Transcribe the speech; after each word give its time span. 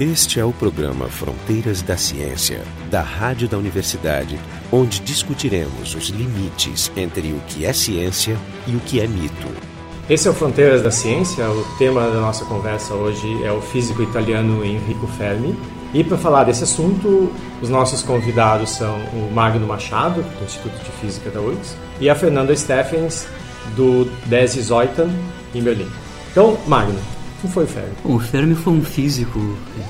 Este 0.00 0.40
é 0.40 0.44
o 0.44 0.52
programa 0.52 1.06
Fronteiras 1.06 1.82
da 1.82 1.98
Ciência, 1.98 2.62
da 2.90 3.02
Rádio 3.02 3.46
da 3.46 3.58
Universidade, 3.58 4.40
onde 4.72 5.00
discutiremos 5.00 5.94
os 5.94 6.08
limites 6.08 6.90
entre 6.96 7.32
o 7.32 7.40
que 7.46 7.66
é 7.66 7.74
ciência 7.74 8.36
e 8.66 8.74
o 8.74 8.80
que 8.80 9.00
é 9.00 9.06
mito. 9.06 9.48
Esse 10.08 10.26
é 10.26 10.30
o 10.30 10.34
Fronteiras 10.34 10.82
da 10.82 10.90
Ciência. 10.90 11.48
O 11.48 11.62
tema 11.76 12.08
da 12.08 12.20
nossa 12.22 12.44
conversa 12.46 12.94
hoje 12.94 13.44
é 13.44 13.52
o 13.52 13.60
físico 13.60 14.02
italiano 14.02 14.64
Enrico 14.64 15.06
Fermi. 15.06 15.54
E 15.92 16.02
para 16.02 16.16
falar 16.16 16.44
desse 16.44 16.64
assunto, 16.64 17.30
os 17.60 17.68
nossos 17.68 18.02
convidados 18.02 18.70
são 18.70 18.96
o 19.12 19.30
Magno 19.30 19.66
Machado, 19.66 20.22
do 20.22 20.44
Instituto 20.44 20.82
de 20.82 20.90
Física 21.02 21.30
da 21.30 21.40
URGS, 21.40 21.76
e 22.00 22.08
a 22.08 22.14
Fernanda 22.14 22.56
Steffens, 22.56 23.26
do 23.76 24.06
DESI 24.24 24.62
Zoitan, 24.62 25.10
em 25.54 25.62
Berlim. 25.62 25.88
Então, 26.30 26.56
Magno, 26.66 26.98
quem 27.42 27.50
foi 27.50 27.64
o 27.64 27.66
Fermi? 27.66 27.92
O 28.04 28.18
Fermi 28.20 28.54
foi 28.54 28.72
um 28.72 28.84
físico 28.84 29.40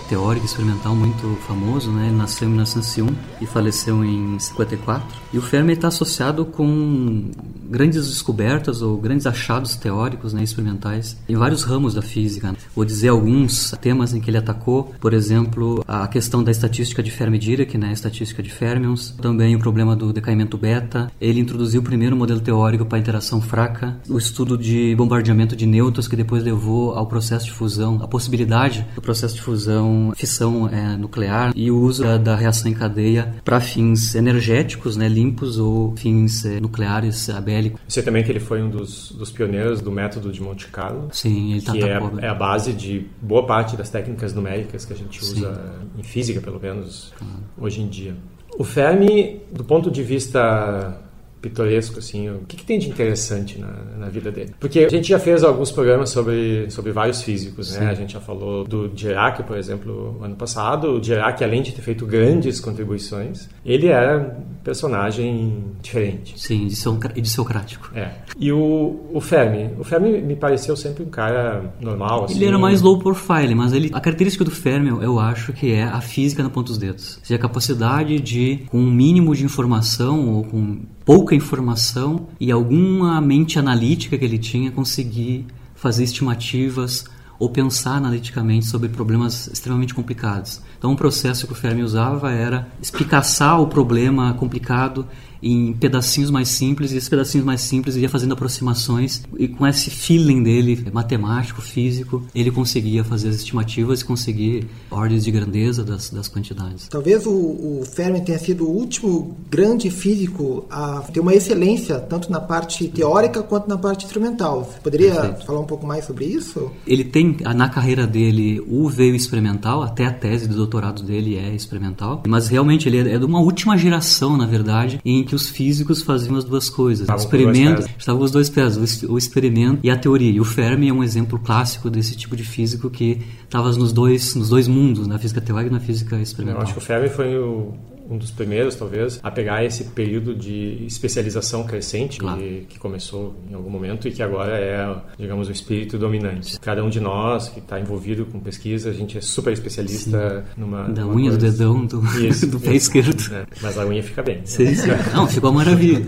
teórico 0.08 0.46
experimental 0.46 0.96
muito 0.96 1.36
famoso, 1.46 1.92
né? 1.92 2.06
Ele 2.06 2.16
nasceu 2.16 2.48
em 2.48 2.52
1901 2.52 3.14
e 3.42 3.46
faleceu 3.46 4.02
em 4.02 4.38
54. 4.38 5.06
E 5.34 5.38
o 5.38 5.42
Fermi 5.42 5.74
está 5.74 5.88
associado 5.88 6.46
com 6.46 7.30
grandes 7.72 8.08
descobertas 8.08 8.82
ou 8.82 8.96
grandes 8.98 9.26
achados 9.26 9.76
teóricos, 9.76 10.34
né, 10.34 10.42
experimentais 10.42 11.16
em 11.26 11.34
vários 11.34 11.62
ramos 11.62 11.94
da 11.94 12.02
física. 12.02 12.54
Vou 12.76 12.84
dizer 12.84 13.08
alguns 13.08 13.74
temas 13.80 14.12
em 14.12 14.20
que 14.20 14.28
ele 14.28 14.36
atacou, 14.36 14.92
por 15.00 15.14
exemplo, 15.14 15.82
a 15.88 16.06
questão 16.06 16.44
da 16.44 16.50
estatística 16.50 17.02
de 17.02 17.10
Fermi-Dirac, 17.10 17.78
né, 17.78 17.88
a 17.88 17.92
estatística 17.92 18.42
de 18.42 18.50
fermions, 18.50 19.14
também 19.20 19.56
o 19.56 19.58
problema 19.58 19.96
do 19.96 20.12
decaimento 20.12 20.58
beta. 20.58 21.10
Ele 21.18 21.40
introduziu 21.40 21.80
o 21.80 21.84
primeiro 21.84 22.14
modelo 22.14 22.40
teórico 22.40 22.84
para 22.84 22.98
interação 22.98 23.40
fraca, 23.40 23.96
o 24.08 24.18
estudo 24.18 24.58
de 24.58 24.94
bombardeamento 24.94 25.56
de 25.56 25.64
nêutrons 25.64 26.06
que 26.06 26.16
depois 26.16 26.44
levou 26.44 26.92
ao 26.94 27.06
processo 27.06 27.41
processo 27.42 27.46
de 27.46 27.52
fusão, 27.52 27.98
a 28.02 28.08
possibilidade 28.08 28.86
do 28.94 29.02
processo 29.02 29.34
de 29.34 29.42
fusão, 29.42 30.12
fissão 30.16 30.68
é, 30.68 30.96
nuclear 30.96 31.52
e 31.54 31.70
o 31.70 31.78
uso 31.78 32.02
da, 32.02 32.16
da 32.16 32.36
reação 32.36 32.70
em 32.70 32.74
cadeia 32.74 33.34
para 33.44 33.60
fins 33.60 34.14
energéticos, 34.14 34.96
né, 34.96 35.08
limpos 35.08 35.58
ou 35.58 35.94
fins 35.96 36.44
é, 36.44 36.60
nucleares 36.60 37.28
abélicos. 37.30 37.80
Você 37.86 38.02
também 38.02 38.22
que 38.22 38.30
ele 38.30 38.40
foi 38.40 38.62
um 38.62 38.70
dos, 38.70 39.12
dos 39.12 39.30
pioneiros 39.30 39.80
do 39.80 39.90
método 39.90 40.32
de 40.32 40.42
Monte 40.42 40.68
Carlo. 40.68 41.08
Sim, 41.12 41.52
ele 41.52 41.62
tá, 41.62 41.72
que 41.72 41.82
é, 41.82 42.00
é, 42.20 42.28
a 42.28 42.34
base 42.34 42.72
de 42.72 43.06
boa 43.20 43.46
parte 43.46 43.76
das 43.76 43.90
técnicas 43.90 44.32
numéricas 44.32 44.84
que 44.84 44.92
a 44.92 44.96
gente 44.96 45.20
usa 45.20 45.54
Sim. 45.54 46.00
em 46.00 46.02
física, 46.02 46.40
pelo 46.40 46.60
menos 46.60 47.12
hoje 47.58 47.80
em 47.80 47.88
dia. 47.88 48.14
O 48.58 48.64
Fermi, 48.64 49.40
do 49.50 49.64
ponto 49.64 49.90
de 49.90 50.02
vista 50.02 51.00
pitoresco, 51.42 51.98
assim, 51.98 52.30
o 52.30 52.44
que, 52.46 52.56
que 52.56 52.64
tem 52.64 52.78
de 52.78 52.88
interessante 52.88 53.58
na, 53.58 53.68
na, 53.98 54.08
vida 54.08 54.30
dele? 54.30 54.54
Porque 54.60 54.78
a 54.80 54.88
gente 54.88 55.08
já 55.08 55.18
fez 55.18 55.42
alguns 55.42 55.72
programas 55.72 56.10
sobre, 56.10 56.70
sobre 56.70 56.92
vários 56.92 57.22
físicos, 57.22 57.76
né? 57.76 57.88
A 57.88 57.94
gente 57.94 58.12
já 58.12 58.20
falou 58.20 58.64
do 58.64 58.88
Dirac, 58.88 59.42
por 59.42 59.58
exemplo, 59.58 60.18
ano 60.22 60.36
passado. 60.36 60.92
O 60.92 61.00
Dirac, 61.00 61.42
além 61.42 61.60
de 61.60 61.72
ter 61.72 61.82
feito 61.82 62.06
grandes 62.06 62.60
contribuições, 62.60 63.48
ele 63.66 63.88
era 63.88 64.18
um 64.18 64.54
personagem 64.62 65.64
diferente. 65.82 66.40
Sim, 66.40 66.68
idiocrático. 67.16 67.90
É. 67.94 68.12
E 68.38 68.52
o, 68.52 69.00
o 69.12 69.20
Fermi? 69.20 69.70
O 69.78 69.84
Fermi 69.84 70.22
me 70.22 70.36
pareceu 70.36 70.76
sempre 70.76 71.02
um 71.02 71.10
cara 71.10 71.74
normal, 71.80 72.24
assim. 72.24 72.36
Ele 72.36 72.46
era 72.46 72.58
mais 72.58 72.80
low 72.80 72.98
profile, 73.00 73.54
mas 73.54 73.72
ele, 73.72 73.90
a 73.92 74.00
característica 74.00 74.44
do 74.44 74.52
Fermi, 74.52 74.90
eu 75.02 75.18
acho 75.18 75.52
que 75.52 75.72
é 75.72 75.82
a 75.82 76.00
física 76.00 76.42
na 76.42 76.50
ponta 76.50 76.68
dos 76.68 76.78
dedos. 76.78 77.16
Ou 77.18 77.24
seja, 77.24 77.34
a 77.36 77.42
capacidade 77.42 78.20
de, 78.20 78.64
com 78.70 78.78
um 78.78 78.90
mínimo 78.90 79.34
de 79.34 79.44
informação 79.44 80.34
ou 80.34 80.44
com 80.44 80.82
pouca 81.04 81.34
informação 81.34 82.28
e 82.38 82.50
alguma 82.50 83.20
mente 83.20 83.58
analítica 83.58 84.16
que 84.16 84.24
ele 84.24 84.38
tinha, 84.38 84.70
conseguir 84.70 85.46
fazer 85.74 86.04
estimativas 86.04 87.04
ou 87.38 87.50
pensar 87.50 87.96
analiticamente 87.96 88.66
sobre 88.66 88.88
problemas 88.88 89.48
extremamente 89.48 89.92
complicados. 89.94 90.60
Então, 90.78 90.92
um 90.92 90.96
processo 90.96 91.46
que 91.46 91.52
o 91.52 91.56
Fermi 91.56 91.82
usava 91.82 92.30
era 92.30 92.68
espicaçar 92.80 93.60
o 93.60 93.66
problema 93.66 94.32
complicado 94.34 95.06
em 95.42 95.72
pedacinhos 95.72 96.30
mais 96.30 96.48
simples 96.48 96.92
e 96.92 96.96
esses 96.96 97.08
pedacinhos 97.08 97.44
mais 97.44 97.60
simples 97.60 97.96
ia 97.96 98.08
fazendo 98.08 98.32
aproximações 98.32 99.22
e 99.38 99.48
com 99.48 99.66
esse 99.66 99.90
feeling 99.90 100.42
dele 100.42 100.86
matemático, 100.92 101.60
físico, 101.60 102.22
ele 102.34 102.50
conseguia 102.50 103.02
fazer 103.02 103.28
as 103.28 103.36
estimativas 103.36 104.00
e 104.00 104.04
conseguir 104.04 104.66
ordens 104.90 105.24
de 105.24 105.30
grandeza 105.30 105.84
das, 105.84 106.10
das 106.10 106.28
quantidades. 106.28 106.88
Talvez 106.88 107.26
o, 107.26 107.30
o 107.32 107.82
Fermi 107.84 108.20
tenha 108.20 108.38
sido 108.38 108.64
o 108.64 108.70
último 108.70 109.36
grande 109.50 109.90
físico 109.90 110.64
a 110.70 111.00
ter 111.12 111.20
uma 111.20 111.34
excelência 111.34 111.98
tanto 111.98 112.30
na 112.30 112.40
parte 112.40 112.88
teórica 112.88 113.42
quanto 113.42 113.68
na 113.68 113.78
parte 113.78 114.04
instrumental. 114.04 114.64
Você 114.64 114.80
poderia 114.80 115.14
Perfeito. 115.14 115.46
falar 115.46 115.60
um 115.60 115.66
pouco 115.66 115.86
mais 115.86 116.04
sobre 116.04 116.24
isso? 116.26 116.70
Ele 116.86 117.04
tem 117.04 117.36
na 117.54 117.68
carreira 117.68 118.06
dele 118.06 118.62
o 118.68 118.88
veio 118.88 119.14
experimental, 119.14 119.82
até 119.82 120.06
a 120.06 120.12
tese 120.12 120.46
de 120.46 120.54
doutorado 120.54 121.02
dele 121.02 121.36
é 121.36 121.54
experimental, 121.54 122.22
mas 122.26 122.48
realmente 122.48 122.88
ele 122.88 123.10
é 123.10 123.18
de 123.18 123.24
uma 123.24 123.40
última 123.40 123.76
geração, 123.76 124.36
na 124.36 124.46
verdade, 124.46 125.00
em 125.04 125.24
que 125.32 125.36
os 125.36 125.48
físicos 125.48 126.02
faziam 126.02 126.36
as 126.36 126.44
duas 126.44 126.68
coisas. 126.68 127.04
Estavam 127.04 127.24
experimento, 127.24 127.88
estavam 127.98 128.22
os 128.22 128.30
dois 128.30 128.50
pés, 128.50 129.02
o 129.02 129.16
experimento 129.16 129.80
e 129.82 129.90
a 129.90 129.96
teoria. 129.96 130.30
E 130.30 130.38
o 130.38 130.44
Fermi 130.44 130.90
é 130.90 130.92
um 130.92 131.02
exemplo 131.02 131.38
clássico 131.38 131.88
desse 131.88 132.14
tipo 132.14 132.36
de 132.36 132.44
físico 132.44 132.90
que 132.90 133.22
estava 133.42 133.72
nos 133.72 133.94
dois, 133.94 134.34
nos 134.34 134.50
dois 134.50 134.68
mundos, 134.68 135.06
na 135.06 135.18
física 135.18 135.40
teórica 135.40 135.70
e 135.70 135.72
na 135.72 135.80
física 135.80 136.20
experimental. 136.20 136.60
Eu 136.60 136.64
acho 136.64 136.74
que 136.74 136.78
o 136.78 136.82
Fermi 136.82 137.08
foi 137.08 137.38
o 137.38 137.72
um 138.12 138.18
dos 138.18 138.30
primeiros, 138.30 138.74
talvez, 138.74 139.18
a 139.22 139.30
pegar 139.30 139.64
esse 139.64 139.84
período 139.84 140.34
de 140.34 140.84
especialização 140.86 141.64
crescente 141.64 142.18
claro. 142.18 142.38
que, 142.38 142.66
que, 142.68 142.78
começou 142.78 143.34
em 143.50 143.54
algum 143.54 143.70
momento 143.70 144.06
e 144.06 144.12
que 144.12 144.22
agora 144.22 144.58
é, 144.58 144.94
digamos, 145.18 145.48
o 145.48 145.52
espírito 145.52 145.98
dominante. 145.98 146.58
Cada 146.60 146.84
um 146.84 146.90
de 146.90 147.00
nós 147.00 147.48
que 147.48 147.60
está 147.60 147.80
envolvido 147.80 148.26
com 148.26 148.38
pesquisa, 148.40 148.90
a 148.90 148.92
gente 148.92 149.16
é 149.16 149.20
super 149.20 149.52
especialista 149.52 150.44
sim. 150.54 150.60
numa. 150.60 150.88
Da 150.88 151.02
numa 151.02 151.14
unha 151.14 151.30
coisa... 151.30 151.46
do 151.46 151.52
dedão 151.52 151.86
do, 151.86 152.26
isso, 152.26 152.46
do 152.50 152.60
pé 152.60 152.74
esquerdo. 152.74 153.34
É, 153.34 153.46
mas 153.62 153.78
a 153.78 153.86
unha 153.86 154.02
fica 154.02 154.22
bem. 154.22 154.40
Sim, 154.44 154.74
sim. 154.74 154.90
Não, 155.14 155.26
ficou 155.26 155.50
uma 155.50 155.64
maravilha. 155.64 156.04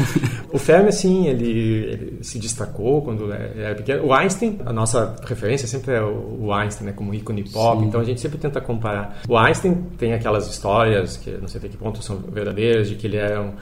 o 0.52 0.58
Fermi, 0.58 0.88
assim, 0.88 1.26
ele, 1.26 1.50
ele, 1.50 2.18
se 2.22 2.38
destacou 2.38 3.02
quando 3.02 3.32
era 3.32 3.74
pequeno. 3.74 4.06
O 4.06 4.14
Einstein, 4.14 4.58
a 4.64 4.72
nossa 4.72 5.16
referência 5.24 5.66
sempre 5.66 5.94
é 5.94 6.02
o 6.02 6.52
Einstein, 6.52 6.86
né, 6.88 6.92
como 6.92 7.12
ícone 7.14 7.44
pop, 7.44 7.80
sim. 7.80 7.88
então 7.88 8.00
a 8.00 8.04
gente 8.04 8.20
sempre 8.20 8.38
tenta 8.38 8.60
comparar. 8.60 9.20
O 9.28 9.36
Einstein 9.36 9.74
tem 9.98 10.14
aquelas 10.14 10.48
histórias 10.48 11.16
que 11.16 11.30
não 11.42 11.48
sei 11.48 11.58
até 11.58 11.68
que 11.68 11.76
ponto 11.76 12.02
são 12.02 12.16
verdadeiras, 12.18 12.88
de 12.88 12.94
que 12.94 13.06
ele 13.06 13.16
era 13.16 13.42
um, 13.42 13.52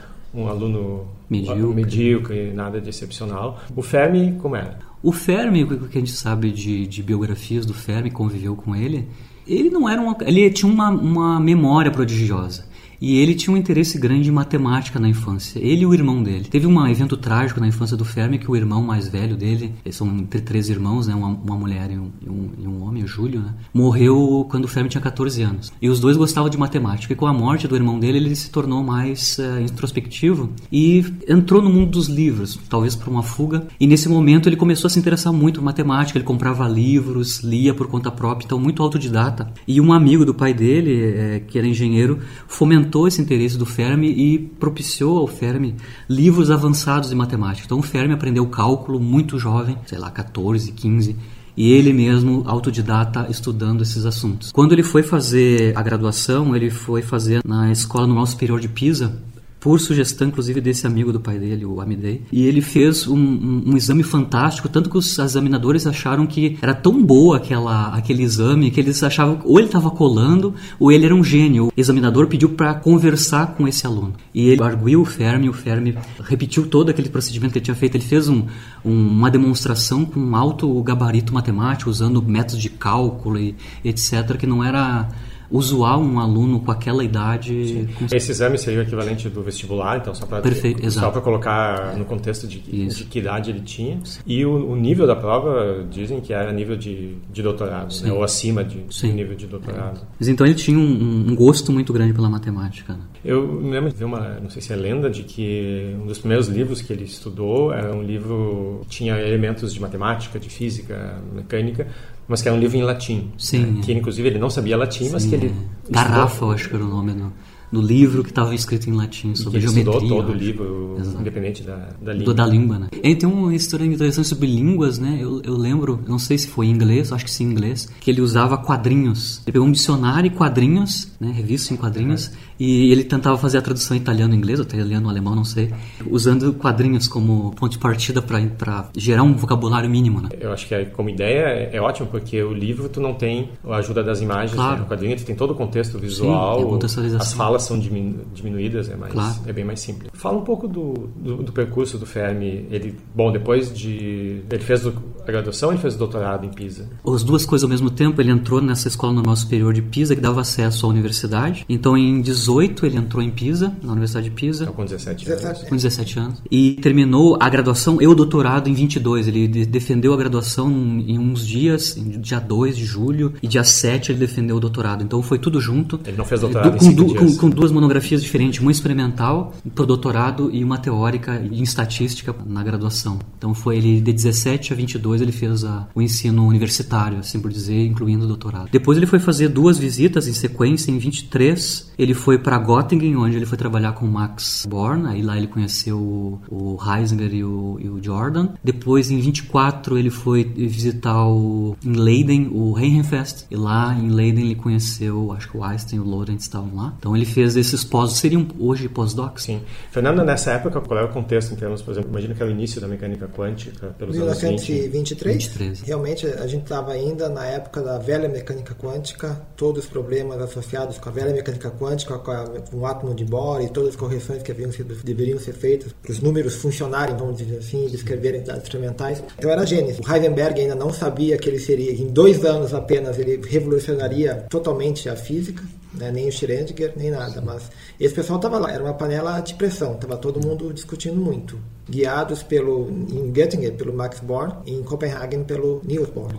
um 0.42 0.46
aluno 0.46 1.08
medíocre. 1.28 1.74
medíocre, 1.74 2.52
nada 2.52 2.80
de 2.80 2.91
excepcional. 2.91 3.60
O 3.74 3.82
Fermi, 3.82 4.36
como 4.38 4.54
era? 4.54 4.78
O 5.02 5.10
Fermi, 5.12 5.64
o 5.64 5.88
que 5.88 5.98
a 5.98 6.00
gente 6.00 6.12
sabe 6.12 6.52
de, 6.52 6.86
de 6.86 7.02
biografias 7.02 7.64
do 7.64 7.72
Fermi, 7.72 8.10
conviveu 8.10 8.54
com 8.54 8.76
ele, 8.76 9.08
ele 9.46 9.70
não 9.70 9.88
era 9.88 10.00
uma, 10.00 10.16
ele 10.20 10.48
tinha 10.50 10.70
uma, 10.70 10.90
uma 10.90 11.40
memória 11.40 11.90
prodigiosa. 11.90 12.66
E 13.00 13.19
ele 13.19 13.34
tinha 13.34 13.55
um 13.55 13.56
interesse 13.56 13.99
grande 13.99 14.28
em 14.28 14.33
matemática 14.33 15.00
na 15.00 15.09
infância. 15.09 15.59
Ele 15.59 15.83
e 15.83 15.87
o 15.87 15.94
irmão 15.94 16.22
dele. 16.22 16.44
Teve 16.44 16.66
um 16.66 16.87
evento 16.87 17.16
trágico 17.16 17.61
na 17.61 17.66
infância 17.66 17.97
do 17.97 18.05
Fermi 18.05 18.38
que 18.38 18.50
o 18.50 18.56
irmão 18.56 18.83
mais 18.83 19.09
velho 19.09 19.37
dele, 19.37 19.72
eles 19.84 19.97
são 19.97 20.09
entre 20.09 20.41
três 20.41 20.69
irmãos, 20.69 21.06
né, 21.06 21.15
uma, 21.15 21.28
uma 21.28 21.56
mulher 21.56 21.91
e 21.91 21.99
um, 21.99 22.11
e, 22.21 22.28
um, 22.28 22.50
e 22.59 22.66
um, 22.66 22.83
homem, 22.83 23.03
o 23.03 23.06
Júlio, 23.06 23.41
né, 23.41 23.55
morreu 23.72 24.47
quando 24.50 24.65
o 24.65 24.69
Fermi 24.69 24.91
tinha 24.91 25.00
14 25.00 25.43
anos. 25.43 25.72
E 25.81 25.88
os 25.88 26.00
dois 26.00 26.16
gostavam 26.16 26.50
de 26.50 26.59
matemática. 26.59 27.12
E 27.12 27.16
com 27.16 27.27
a 27.27 27.33
morte 27.33 27.66
do 27.66 27.75
irmão 27.75 27.99
dele, 27.99 28.19
ele 28.19 28.37
se 28.37 28.50
tornou 28.50 28.83
mais 28.83 29.38
uh, 29.38 29.61
introspectivo 29.61 30.50
e 30.71 31.05
entrou 31.28 31.62
no 31.62 31.71
mundo 31.71 31.93
dos 31.93 32.09
livros, 32.09 32.59
talvez 32.69 32.94
por 32.94 33.09
uma 33.09 33.22
fuga. 33.22 33.67
E 33.78 33.87
nesse 33.87 34.09
momento 34.09 34.49
ele 34.49 34.56
começou 34.56 34.88
a 34.88 34.91
se 34.91 34.99
interessar 34.99 35.32
muito 35.32 35.61
por 35.61 35.65
matemática. 35.65 36.19
Ele 36.19 36.25
comprava 36.25 36.69
livros, 36.69 37.41
lia 37.41 37.72
por 37.72 37.87
conta 37.87 38.11
própria, 38.11 38.44
então 38.44 38.59
muito 38.59 38.82
autodidata. 38.82 39.50
E 39.67 39.81
um 39.81 39.93
amigo 39.93 40.25
do 40.25 40.34
pai 40.34 40.53
dele, 40.53 41.03
é, 41.03 41.41
que 41.41 41.59
era 41.59 41.67
engenheiro, 41.67 42.19
fomentou 42.47 42.89
aumentou 42.90 43.06
esse 43.06 43.22
interesse 43.22 43.56
do 43.56 43.64
Fermi 43.64 44.08
e 44.08 44.38
propiciou 44.38 45.18
ao 45.18 45.26
Fermi 45.28 45.76
livros 46.08 46.50
avançados 46.50 47.10
de 47.10 47.14
matemática. 47.14 47.64
Então 47.64 47.78
o 47.78 47.82
Fermi 47.82 48.12
aprendeu 48.12 48.44
cálculo 48.46 48.98
muito 48.98 49.38
jovem, 49.38 49.76
sei 49.86 49.98
lá, 49.98 50.10
14, 50.10 50.72
15, 50.72 51.16
e 51.56 51.72
ele 51.72 51.92
mesmo 51.92 52.42
autodidata 52.46 53.26
estudando 53.31 53.82
esses 53.82 54.04
assuntos. 54.04 54.50
Quando 54.50 54.72
ele 54.72 54.82
foi 54.82 55.02
fazer 55.02 55.76
a 55.76 55.82
graduação, 55.82 56.56
ele 56.56 56.70
foi 56.70 57.00
fazer 57.00 57.42
na 57.44 57.70
Escola 57.70 58.06
Normal 58.06 58.26
Superior 58.26 58.60
de 58.60 58.69
Pisa, 58.69 59.20
por 59.60 59.78
sugestão, 59.78 60.28
inclusive, 60.28 60.60
desse 60.60 60.86
amigo 60.86 61.12
do 61.12 61.20
pai 61.20 61.38
dele, 61.38 61.66
o 61.66 61.80
Amidei. 61.82 62.22
E 62.32 62.46
ele 62.46 62.62
fez 62.62 63.06
um, 63.06 63.14
um, 63.14 63.62
um, 63.66 63.76
exame 63.76 64.02
fantástico, 64.02 64.70
tanto 64.70 64.88
que 64.88 64.96
os 64.96 65.18
examinadores 65.18 65.86
acharam 65.86 66.26
que 66.26 66.58
era 66.62 66.74
tão 66.74 67.04
boa 67.04 67.36
aquela, 67.36 67.88
aquele 67.88 68.22
exame 68.22 68.70
que 68.70 68.80
eles 68.80 69.02
achavam 69.02 69.40
ou 69.44 69.58
ele 69.58 69.68
estava 69.68 69.90
colando 69.90 70.54
ou 70.78 70.90
ele 70.90 71.04
era 71.04 71.14
um 71.14 71.22
gênio. 71.22 71.66
O 71.66 71.72
examinador 71.76 72.26
pediu 72.26 72.48
para 72.48 72.72
conversar 72.72 73.54
com 73.54 73.68
esse 73.68 73.86
aluno. 73.86 74.14
E 74.34 74.48
ele 74.48 74.62
arguiu 74.62 75.02
o 75.02 75.04
Fermi, 75.04 75.48
o 75.48 75.52
Fermi 75.52 75.94
repetiu 76.24 76.66
todo 76.66 76.88
aquele 76.88 77.10
procedimento 77.10 77.52
que 77.52 77.58
ele 77.58 77.64
tinha 77.64 77.74
feito. 77.74 77.96
Ele 77.96 78.04
fez 78.04 78.28
um, 78.28 78.44
uma 78.82 79.30
demonstração 79.30 80.06
com 80.06 80.18
um 80.18 80.34
alto 80.34 80.82
gabarito 80.82 81.34
matemático, 81.34 81.90
usando 81.90 82.22
métodos 82.22 82.62
de 82.62 82.70
cálculo 82.70 83.38
e 83.38 83.54
etc., 83.84 84.38
que 84.38 84.46
não 84.46 84.64
era 84.64 85.08
usual 85.50 86.00
um 86.00 86.19
aluno 86.19 86.61
com 86.61 86.70
aquela 86.70 87.02
idade. 87.02 87.88
Com... 87.99 88.06
Esse 88.14 88.31
exame 88.31 88.56
seria 88.56 88.81
o 88.81 88.82
equivalente 88.82 89.29
do 89.29 89.43
vestibular, 89.43 89.99
então 89.99 90.14
só 90.14 90.26
para 90.26 91.20
colocar 91.20 91.97
no 91.97 92.05
contexto 92.05 92.47
de, 92.47 92.61
de, 92.61 93.05
que 93.05 93.19
idade 93.19 93.50
ele 93.50 93.61
tinha. 93.61 93.99
Sim. 94.05 94.20
E 94.26 94.44
o, 94.44 94.70
o, 94.70 94.76
nível 94.76 95.06
da 95.06 95.17
prova 95.17 95.85
dizem 95.91 96.20
que 96.20 96.32
era 96.32 96.52
nível 96.52 96.76
de, 96.76 97.17
de 97.32 97.43
doutorado, 97.43 97.94
né? 98.02 98.12
ou 98.12 98.23
acima 98.23 98.62
de, 98.62 98.82
de 98.82 99.12
nível 99.12 99.37
de 99.37 99.47
doutorado. 99.47 100.00
É. 100.00 100.05
Mas 100.19 100.29
então 100.29 100.47
ele 100.47 100.55
tinha 100.55 100.79
um, 100.79 101.31
um, 101.31 101.35
gosto 101.35 101.73
muito 101.73 101.93
grande 101.93 102.12
pela 102.12 102.29
matemática. 102.29 102.93
Né? 102.93 103.00
Eu 103.25 103.46
me 103.46 103.70
lembro 103.70 103.91
de 103.91 103.96
ver 103.96 104.05
uma, 104.05 104.38
não 104.41 104.50
sei 104.50 104.62
se 104.62 104.73
é 104.73 104.76
lenda, 104.76 105.11
de 105.11 105.25
que 105.25 105.96
um 106.00 106.06
dos 106.06 106.19
primeiros 106.19 106.49
livros 106.49 106.81
que 106.81 106.93
ele 106.93 107.05
estudou 107.05 107.73
era 107.73 107.94
um 107.94 108.03
livro 108.03 108.81
que 108.82 108.88
tinha 108.88 109.19
elementos 109.19 109.73
de 109.73 109.81
matemática, 109.81 110.38
de 110.38 110.49
física, 110.49 111.20
mecânica, 111.35 111.88
mas 112.31 112.41
que 112.41 112.49
era 112.49 112.56
um 112.56 112.61
livro 112.61 112.79
em 112.79 112.82
latim. 112.82 113.32
Sim. 113.37 113.59
Né? 113.59 113.81
Que 113.82 113.93
inclusive 113.93 114.29
ele 114.29 114.38
não 114.38 114.49
sabia 114.49 114.77
latim, 114.77 115.06
Sim, 115.06 115.11
mas 115.12 115.27
que 115.27 115.35
ele. 115.35 115.49
É. 115.49 115.93
Garrafa, 115.93 116.44
eu 116.44 116.53
acho 116.53 116.69
que 116.69 116.77
era 116.77 116.85
o 116.85 116.88
nome 116.88 117.12
do, 117.12 117.32
do 117.73 117.82
livro 117.82 118.23
que 118.23 118.31
estava 118.31 118.55
escrito 118.55 118.88
em 118.88 118.93
latim 118.93 119.35
sobre 119.35 119.59
e 119.59 119.61
que 119.61 119.67
ele 119.67 119.75
geometria. 119.75 120.06
Estudou 120.06 120.23
todo 120.23 120.32
o 120.32 120.37
livro, 120.37 120.97
Exato. 121.00 121.21
independente 121.21 121.62
da, 121.65 121.88
da 122.00 122.12
língua. 122.12 122.25
Do, 122.25 122.35
da 122.35 122.47
língua, 122.47 122.79
né? 122.79 122.88
E 123.03 123.17
tem 123.17 123.29
uma 123.29 123.53
história 123.53 123.85
interessante 123.85 124.29
sobre 124.29 124.47
línguas, 124.47 125.00
né? 125.00 125.19
Eu, 125.21 125.43
eu 125.43 125.56
lembro, 125.56 126.00
não 126.06 126.21
sei 126.21 126.38
se 126.38 126.47
foi 126.47 126.67
em 126.67 126.71
inglês, 126.71 127.12
acho 127.12 127.25
que 127.25 127.31
sim 127.32 127.44
em 127.44 127.50
inglês, 127.50 127.88
que 128.00 128.09
ele 128.09 128.21
usava 128.21 128.56
quadrinhos. 128.56 129.43
Ele 129.44 129.53
pegou 129.53 129.67
um 129.67 129.73
dicionário 129.73 130.29
e 130.29 130.31
quadrinhos, 130.31 131.11
né? 131.19 131.32
Revista 131.32 131.75
em 131.75 131.77
quadrinhos, 131.77 132.29
uhum. 132.29 132.35
E 132.60 132.92
ele 132.92 133.02
tentava 133.02 133.38
fazer 133.38 133.56
a 133.56 133.62
tradução 133.62 133.96
italiano-inglês, 133.96 134.60
ou 134.60 134.66
italiano-alemão, 134.66 135.34
não 135.34 135.44
sei, 135.44 135.72
usando 136.06 136.52
quadrinhos 136.52 137.08
como 137.08 137.52
ponto 137.52 137.72
de 137.72 137.78
partida 137.78 138.20
para 138.20 138.90
gerar 138.94 139.22
um 139.22 139.32
vocabulário 139.32 139.88
mínimo, 139.88 140.20
né? 140.20 140.28
Eu 140.38 140.52
acho 140.52 140.68
que 140.68 140.84
como 140.86 141.08
ideia 141.08 141.70
é, 141.72 141.80
ótimo, 141.80 142.08
porque 142.08 142.42
o 142.42 142.52
livro 142.52 142.90
tu 142.90 143.00
não 143.00 143.14
tem 143.14 143.48
a 143.66 143.76
ajuda 143.76 144.04
das 144.04 144.20
imagens, 144.20 144.52
claro. 144.52 144.80
né? 144.80 144.82
o 144.82 144.86
quadrinho 144.86 145.16
tu 145.16 145.24
tem 145.24 145.34
todo 145.34 145.52
o 145.52 145.54
contexto 145.54 145.98
visual, 145.98 146.78
Sim, 146.86 147.16
as 147.16 147.32
falas 147.32 147.62
são 147.62 147.78
diminuídas, 147.78 148.90
é, 148.90 148.96
mais, 148.96 149.12
claro. 149.12 149.36
é 149.46 149.52
bem 149.52 149.64
mais 149.64 149.80
simples. 149.80 150.10
Fala 150.12 150.36
um 150.36 150.44
pouco 150.44 150.68
do, 150.68 150.92
do, 151.16 151.42
do, 151.42 151.52
percurso 151.52 151.96
do 151.96 152.04
Fermi. 152.04 152.66
Ele, 152.70 152.94
bom, 153.14 153.32
depois 153.32 153.72
de... 153.72 154.42
Ele 154.50 154.62
fez 154.62 154.84
a 155.26 155.32
graduação 155.32 155.70
ele 155.70 155.81
fez 155.81 155.94
o 155.94 155.99
doutorado 155.99 156.44
em 156.44 156.50
Pisa? 156.50 156.88
As 157.06 157.22
duas 157.22 157.44
coisas 157.44 157.64
ao 157.64 157.70
mesmo 157.70 157.90
tempo. 157.90 158.20
Ele 158.20 158.31
entrou 158.31 158.61
nessa 158.61 158.88
escola 158.88 159.12
normal 159.12 159.37
superior 159.37 159.72
de 159.72 159.82
Pisa, 159.82 160.14
que 160.14 160.20
dava 160.20 160.40
acesso 160.40 160.87
à 160.87 160.88
universidade. 160.88 161.64
Então, 161.69 161.96
em 161.96 162.20
18, 162.20 162.87
ele 162.87 162.96
entrou 162.96 163.22
em 163.22 163.31
Pisa, 163.31 163.72
na 163.82 163.93
Universidade 163.93 164.28
de 164.28 164.34
Pisa. 164.34 164.64
Então, 164.64 164.75
com 164.75 164.84
17 164.84 165.31
anos. 165.31 165.62
Com 165.64 165.76
17 165.76 166.19
anos. 166.19 166.43
E 166.50 166.72
terminou 166.82 167.37
a 167.40 167.49
graduação 167.49 168.00
e 168.00 168.06
o 168.06 168.14
doutorado 168.14 168.69
em 168.69 168.75
22. 168.75 169.28
Ele 169.28 169.49
defendeu 169.67 170.12
a 170.12 170.17
graduação 170.17 170.70
em 170.70 171.19
uns 171.19 171.46
dias, 171.46 171.96
dia 172.19 172.40
2 172.40 172.76
de 172.76 172.84
julho, 172.84 173.34
e 173.43 173.49
dia 173.49 173.64
7 173.64 174.12
ele 174.12 174.19
defendeu 174.19 174.56
o 174.56 174.61
doutorado. 174.61 175.02
Então, 175.02 175.22
foi 175.22 175.38
tudo 175.38 175.61
junto. 175.61 176.00
Ele 176.06 176.17
não 176.17 176.25
fez 176.25 176.40
doutorado 176.40 176.78
com, 176.78 176.93
du, 176.93 177.14
com, 177.14 177.37
com 177.37 177.50
duas 177.50 177.72
monografias 177.72 178.22
diferentes, 178.22 178.61
uma 178.61 178.70
experimental 178.70 179.52
para 179.75 179.82
o 179.82 179.87
doutorado 179.87 180.50
e 180.52 180.62
uma 180.62 180.78
teórica 180.78 181.37
em 181.37 181.62
estatística 181.62 182.34
na 182.46 182.62
graduação. 182.62 183.19
Então, 183.38 183.55
foi 183.55 183.76
ele 183.76 184.00
de 184.00 184.12
17 184.12 184.72
a 184.72 184.76
22 184.76 185.09
ele 185.18 185.32
fez 185.32 185.64
a, 185.64 185.88
o 185.94 186.00
ensino 186.00 186.46
universitário, 186.46 187.18
assim 187.18 187.40
por 187.40 187.50
dizer, 187.50 187.86
incluindo 187.86 188.24
o 188.24 188.28
doutorado. 188.28 188.68
Depois 188.70 188.96
ele 188.96 189.06
foi 189.06 189.18
fazer 189.18 189.48
duas 189.48 189.78
visitas 189.78 190.28
em 190.28 190.32
sequência. 190.32 190.90
Em 190.90 190.98
23 190.98 191.90
ele 191.98 192.14
foi 192.14 192.38
para 192.38 192.58
Göttingen, 192.58 193.16
onde 193.16 193.36
ele 193.36 193.46
foi 193.46 193.58
trabalhar 193.58 193.92
com 193.92 194.06
Max 194.06 194.66
Born. 194.68 195.08
Aí 195.08 195.22
lá 195.22 195.36
ele 195.36 195.46
conheceu 195.46 195.98
o, 195.98 196.40
o 196.48 196.78
Heisinger 196.82 197.32
e 197.34 197.44
o, 197.44 197.78
e 197.80 197.88
o, 197.88 198.02
Jordan. 198.02 198.50
Depois 198.62 199.10
em 199.10 199.18
24 199.18 199.98
ele 199.98 200.10
foi 200.10 200.44
visitar 200.44 201.26
o, 201.26 201.76
em 201.84 201.92
Leiden 201.92 202.48
o 202.52 202.72
Reihenfest. 202.72 203.46
E 203.50 203.56
lá 203.56 203.94
em 203.94 204.08
Leiden 204.08 204.46
ele 204.46 204.54
conheceu, 204.54 205.32
acho 205.32 205.50
que 205.50 205.56
o 205.56 205.64
Einstein 205.64 205.98
e 205.98 206.02
o 206.02 206.04
Lorentz 206.04 206.44
estavam 206.44 206.74
lá. 206.74 206.94
Então 206.98 207.16
ele 207.16 207.26
fez 207.26 207.56
esses 207.56 207.84
pós, 207.84 208.12
seriam 208.12 208.46
hoje 208.58 208.88
pós-docs? 208.88 209.44
Sim. 209.44 209.60
Fernando, 209.90 210.24
nessa 210.24 210.52
época, 210.52 210.80
qual 210.80 210.98
é 211.00 211.04
o 211.04 211.08
contexto 211.08 211.52
em 211.52 211.56
termos, 211.56 211.82
por 211.82 211.92
exemplo, 211.92 212.10
imagina 212.10 212.34
que 212.34 212.42
é 212.42 212.46
o 212.46 212.50
início 212.50 212.80
da 212.80 212.88
mecânica 212.88 213.28
quântica, 213.28 213.88
pelos 213.98 214.16
1923, 214.16 214.84
anos 214.84 214.92
20. 214.92 215.00
23. 215.08 215.81
Realmente 215.82 216.26
a 216.26 216.47
gente 216.47 216.62
estava 216.62 216.93
ainda 216.93 217.29
na 217.29 217.47
época 217.47 217.82
da 217.82 217.99
velha 217.99 218.29
mecânica 218.29 218.75
quântica, 218.75 219.41
todos 219.56 219.85
os 219.85 219.91
problemas 219.91 220.41
associados 220.41 220.99
com 220.99 221.08
a 221.08 221.12
velha 221.12 221.32
mecânica 221.32 221.70
quântica, 221.70 222.19
com, 222.19 222.31
a, 222.31 222.47
com 222.47 222.76
o 222.79 222.87
átomo 222.87 223.14
de 223.14 223.25
Bohr 223.25 223.62
e 223.62 223.69
todas 223.69 223.91
as 223.91 223.97
correções 223.97 224.43
que 224.43 224.52
haviam 224.52 224.70
sido, 224.73 224.94
deveriam 225.02 225.38
ser 225.38 225.52
feitas 225.52 225.93
para 225.93 226.12
os 226.12 226.20
números 226.20 226.55
funcionarem, 226.56 227.17
vamos 227.17 227.38
dizer 227.38 227.58
assim, 227.58 227.87
descreverem 227.87 228.43
dados 228.43 228.64
experimentais. 228.64 229.23
Então 229.38 229.50
era 229.50 229.64
Gênesis. 229.64 230.00
O 230.06 230.12
Heisenberg 230.12 230.61
ainda 230.61 230.75
não 230.75 230.93
sabia 230.93 231.37
que 231.38 231.49
ele 231.49 231.58
seria, 231.58 231.93
em 231.93 232.06
dois 232.06 232.44
anos 232.44 232.75
apenas, 232.75 233.19
ele 233.19 233.41
revolucionaria 233.46 234.46
totalmente 234.49 235.08
a 235.08 235.17
física 235.17 235.62
né? 235.94 236.11
nem 236.11 236.29
o 236.29 236.32
Schrödinger, 236.32 236.93
nem 236.96 237.11
nada. 237.11 237.41
Mas 237.41 237.70
esse 237.99 238.14
pessoal 238.14 238.38
estava 238.38 238.58
lá, 238.58 238.70
era 238.73 238.82
uma 238.82 238.94
panela 238.94 239.41
de 239.41 239.55
pressão, 239.55 239.94
estava 239.94 240.17
todo 240.17 240.44
mundo 240.44 240.73
discutindo 240.73 241.17
muito. 241.17 241.58
Guiados 241.90 242.42
pelo, 242.42 242.88
em 242.88 243.31
Göttingen 243.32 243.72
pelo 243.72 243.92
Max 243.92 244.20
Born 244.20 244.54
e 244.64 244.75
em 244.75 244.82
Copenhagen 244.82 245.44
pelo 245.44 245.81
Niels 245.84 246.08
Bohr. 246.08 246.31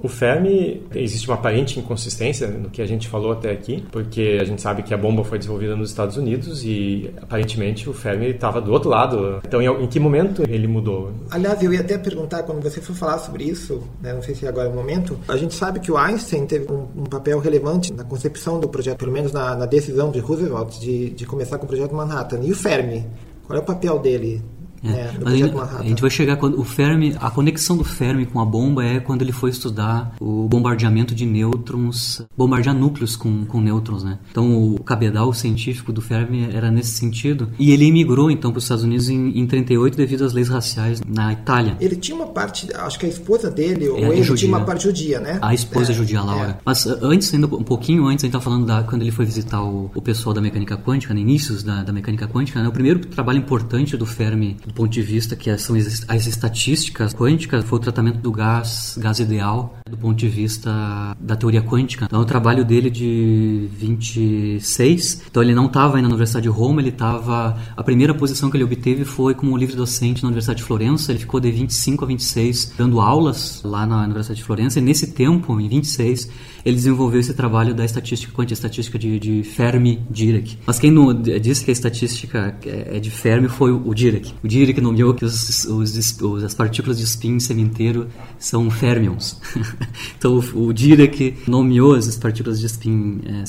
O 0.00 0.08
Fermi, 0.08 0.86
existe 0.94 1.26
uma 1.28 1.34
aparente 1.34 1.80
inconsistência 1.80 2.46
no 2.46 2.70
que 2.70 2.80
a 2.80 2.86
gente 2.86 3.08
falou 3.08 3.32
até 3.32 3.50
aqui, 3.50 3.84
porque 3.90 4.38
a 4.40 4.44
gente 4.44 4.62
sabe 4.62 4.82
que 4.82 4.94
a 4.94 4.96
bomba 4.96 5.24
foi 5.24 5.38
desenvolvida 5.38 5.74
nos 5.74 5.90
Estados 5.90 6.16
Unidos 6.16 6.62
e 6.64 7.10
aparentemente 7.20 7.88
o 7.90 7.92
Fermi 7.92 8.28
estava 8.30 8.60
do 8.60 8.70
outro 8.70 8.88
lado. 8.88 9.40
Então, 9.44 9.60
em, 9.60 9.86
que 9.88 9.98
momento 9.98 10.44
ele 10.48 10.68
mudou? 10.68 11.10
Aliás, 11.30 11.60
eu 11.62 11.72
ia 11.72 11.80
até 11.80 11.98
perguntar, 11.98 12.44
quando 12.44 12.62
você 12.62 12.80
for 12.80 12.94
falar 12.94 13.18
sobre 13.18 13.44
isso, 13.44 13.82
né, 14.00 14.12
não 14.12 14.22
sei 14.22 14.34
se 14.34 14.46
agora 14.46 14.68
é 14.68 14.70
o 14.70 14.74
momento, 14.74 15.18
a 15.26 15.36
gente 15.36 15.54
sabe 15.54 15.80
que 15.80 15.90
o 15.90 15.96
Einstein 15.96 16.46
teve 16.46 16.70
um, 16.70 16.86
um 16.96 17.04
papel 17.04 17.40
relevante 17.40 17.92
na 17.92 18.04
concepção 18.04 18.60
do 18.60 18.68
projeto, 18.68 18.98
pelo 18.98 19.12
menos 19.12 19.32
na, 19.32 19.56
na 19.56 19.66
decisão 19.66 20.12
de 20.12 20.20
Roosevelt 20.20 20.78
de, 20.78 21.10
de 21.10 21.26
começar 21.26 21.58
com 21.58 21.64
o 21.64 21.68
projeto 21.68 21.94
Manhattan. 21.94 22.40
E 22.42 22.52
o 22.52 22.56
Fermi? 22.56 23.04
Qual 23.44 23.58
é 23.58 23.62
o 23.62 23.64
papel 23.64 23.98
dele 23.98 24.42
é, 24.84 24.90
é, 24.90 25.12
a, 25.24 25.30
gente, 25.30 25.56
a, 25.56 25.82
gente, 25.82 26.00
vai 26.00 26.10
chegar 26.10 26.36
quando 26.36 26.58
o 26.58 26.64
Fermi, 26.64 27.16
a 27.20 27.30
conexão 27.30 27.76
do 27.76 27.84
Fermi 27.84 28.26
com 28.26 28.40
a 28.40 28.44
bomba 28.44 28.84
é 28.84 29.00
quando 29.00 29.22
ele 29.22 29.32
foi 29.32 29.50
estudar 29.50 30.14
o 30.20 30.48
bombardeamento 30.48 31.14
de 31.14 31.26
nêutrons, 31.26 32.24
bombardear 32.36 32.74
núcleos 32.74 33.16
com, 33.16 33.44
com 33.44 33.60
nêutrons, 33.60 34.04
né? 34.04 34.18
Então 34.30 34.74
o 34.74 34.82
cabedal 34.82 35.32
científico 35.32 35.92
do 35.92 36.00
Fermi 36.00 36.48
era 36.52 36.70
nesse 36.70 36.92
sentido 36.92 37.50
e 37.58 37.72
ele 37.72 37.86
emigrou 37.86 38.30
então 38.30 38.50
para 38.50 38.58
os 38.58 38.64
Estados 38.64 38.84
Unidos 38.84 39.08
em, 39.08 39.38
em 39.38 39.46
38 39.46 39.96
devido 39.96 40.24
às 40.24 40.32
leis 40.32 40.48
raciais 40.48 41.00
na 41.06 41.32
Itália. 41.32 41.76
Ele 41.80 41.96
tinha 41.96 42.16
uma 42.16 42.26
parte, 42.26 42.68
acho 42.74 42.98
que 42.98 43.06
a 43.06 43.08
esposa 43.08 43.50
dele 43.50 43.88
ou 43.88 43.98
é, 43.98 44.02
ele 44.02 44.22
judia. 44.22 44.46
tinha 44.46 44.56
uma 44.56 44.64
parte 44.64 44.84
judia, 44.84 45.20
né? 45.20 45.38
A 45.42 45.54
esposa 45.54 45.92
é, 45.92 45.94
judia, 45.94 46.22
Laura. 46.22 46.50
É. 46.50 46.56
Mas 46.64 46.86
uh, 46.86 46.98
antes, 47.02 47.32
ainda 47.34 47.46
um 47.46 47.62
pouquinho 47.62 48.06
antes, 48.06 48.24
a 48.24 48.26
gente 48.26 48.32
tá 48.32 48.40
falando 48.40 48.66
da 48.66 48.82
quando 48.82 49.02
ele 49.02 49.10
foi 49.10 49.24
visitar 49.24 49.62
o, 49.62 49.90
o 49.94 50.02
pessoal 50.02 50.34
da 50.34 50.40
mecânica 50.40 50.76
quântica, 50.76 51.12
no 51.12 51.20
inícios 51.20 51.62
da, 51.62 51.82
da 51.82 51.92
mecânica 51.92 52.26
quântica, 52.26 52.62
né? 52.62 52.68
O 52.68 52.72
primeiro 52.72 53.00
trabalho 53.00 53.38
importante 53.38 53.96
do 53.96 54.06
Fermi 54.06 54.56
do 54.68 54.74
ponto 54.74 54.90
de 54.90 55.02
vista 55.02 55.34
que 55.34 55.56
são 55.58 55.74
as 55.76 56.26
estatísticas 56.26 57.14
quânticas, 57.14 57.64
foi 57.64 57.78
o 57.78 57.80
tratamento 57.80 58.18
do 58.18 58.30
gás, 58.30 58.96
gás 59.00 59.18
ideal, 59.18 59.78
do 59.88 59.96
ponto 59.96 60.16
de 60.16 60.28
vista 60.28 61.16
da 61.18 61.34
teoria 61.34 61.62
quântica. 61.62 62.04
Então, 62.04 62.20
o 62.20 62.24
trabalho 62.24 62.64
dele 62.64 62.90
de 62.90 63.68
26, 63.72 65.22
então 65.30 65.42
ele 65.42 65.54
não 65.54 65.66
estava 65.66 65.96
ainda 65.96 66.08
na 66.08 66.14
Universidade 66.14 66.44
de 66.44 66.48
Roma, 66.48 66.80
ele 66.80 66.90
estava... 66.90 67.58
A 67.76 67.82
primeira 67.82 68.14
posição 68.14 68.50
que 68.50 68.56
ele 68.56 68.64
obteve 68.64 69.04
foi 69.04 69.34
como 69.34 69.56
livre 69.56 69.74
docente 69.74 70.22
na 70.22 70.28
Universidade 70.28 70.58
de 70.58 70.64
Florença, 70.64 71.10
ele 71.10 71.18
ficou 71.18 71.40
de 71.40 71.50
25 71.50 72.04
a 72.04 72.08
26 72.08 72.74
dando 72.76 73.00
aulas 73.00 73.62
lá 73.64 73.86
na 73.86 74.04
Universidade 74.04 74.38
de 74.38 74.44
Florença, 74.44 74.78
e 74.78 74.82
nesse 74.82 75.08
tempo, 75.12 75.58
em 75.58 75.68
26, 75.68 76.28
ele 76.64 76.76
desenvolveu 76.76 77.20
esse 77.20 77.32
trabalho 77.32 77.74
da 77.74 77.84
estatística 77.84 78.32
quântica, 78.32 78.52
estatística 78.52 78.98
de, 78.98 79.18
de 79.18 79.42
Fermi-Dirac. 79.42 80.58
Mas 80.66 80.78
quem 80.78 80.90
não 80.90 81.14
disse 81.14 81.64
que 81.64 81.70
a 81.70 81.72
estatística 81.72 82.56
é, 82.66 82.96
é 82.96 83.00
de 83.00 83.10
Fermi 83.10 83.48
foi 83.48 83.72
o 83.72 83.94
Dirac. 83.94 84.34
O 84.42 84.48
Dirac 84.48 84.57
nomeou 84.80 85.14
que 85.14 85.24
os, 85.24 85.64
os, 85.64 86.20
os, 86.20 86.44
as 86.44 86.54
partículas 86.54 86.98
de 86.98 87.04
spin 87.04 87.38
sementeiro 87.38 88.08
são 88.38 88.70
fermions. 88.70 89.40
então 90.18 90.42
o, 90.54 90.72
Dirac 90.72 91.36
nomeou 91.46 91.94
as 91.94 92.16
partículas 92.16 92.60
de 92.60 92.66
spin 92.66 93.20
é, 93.24 93.44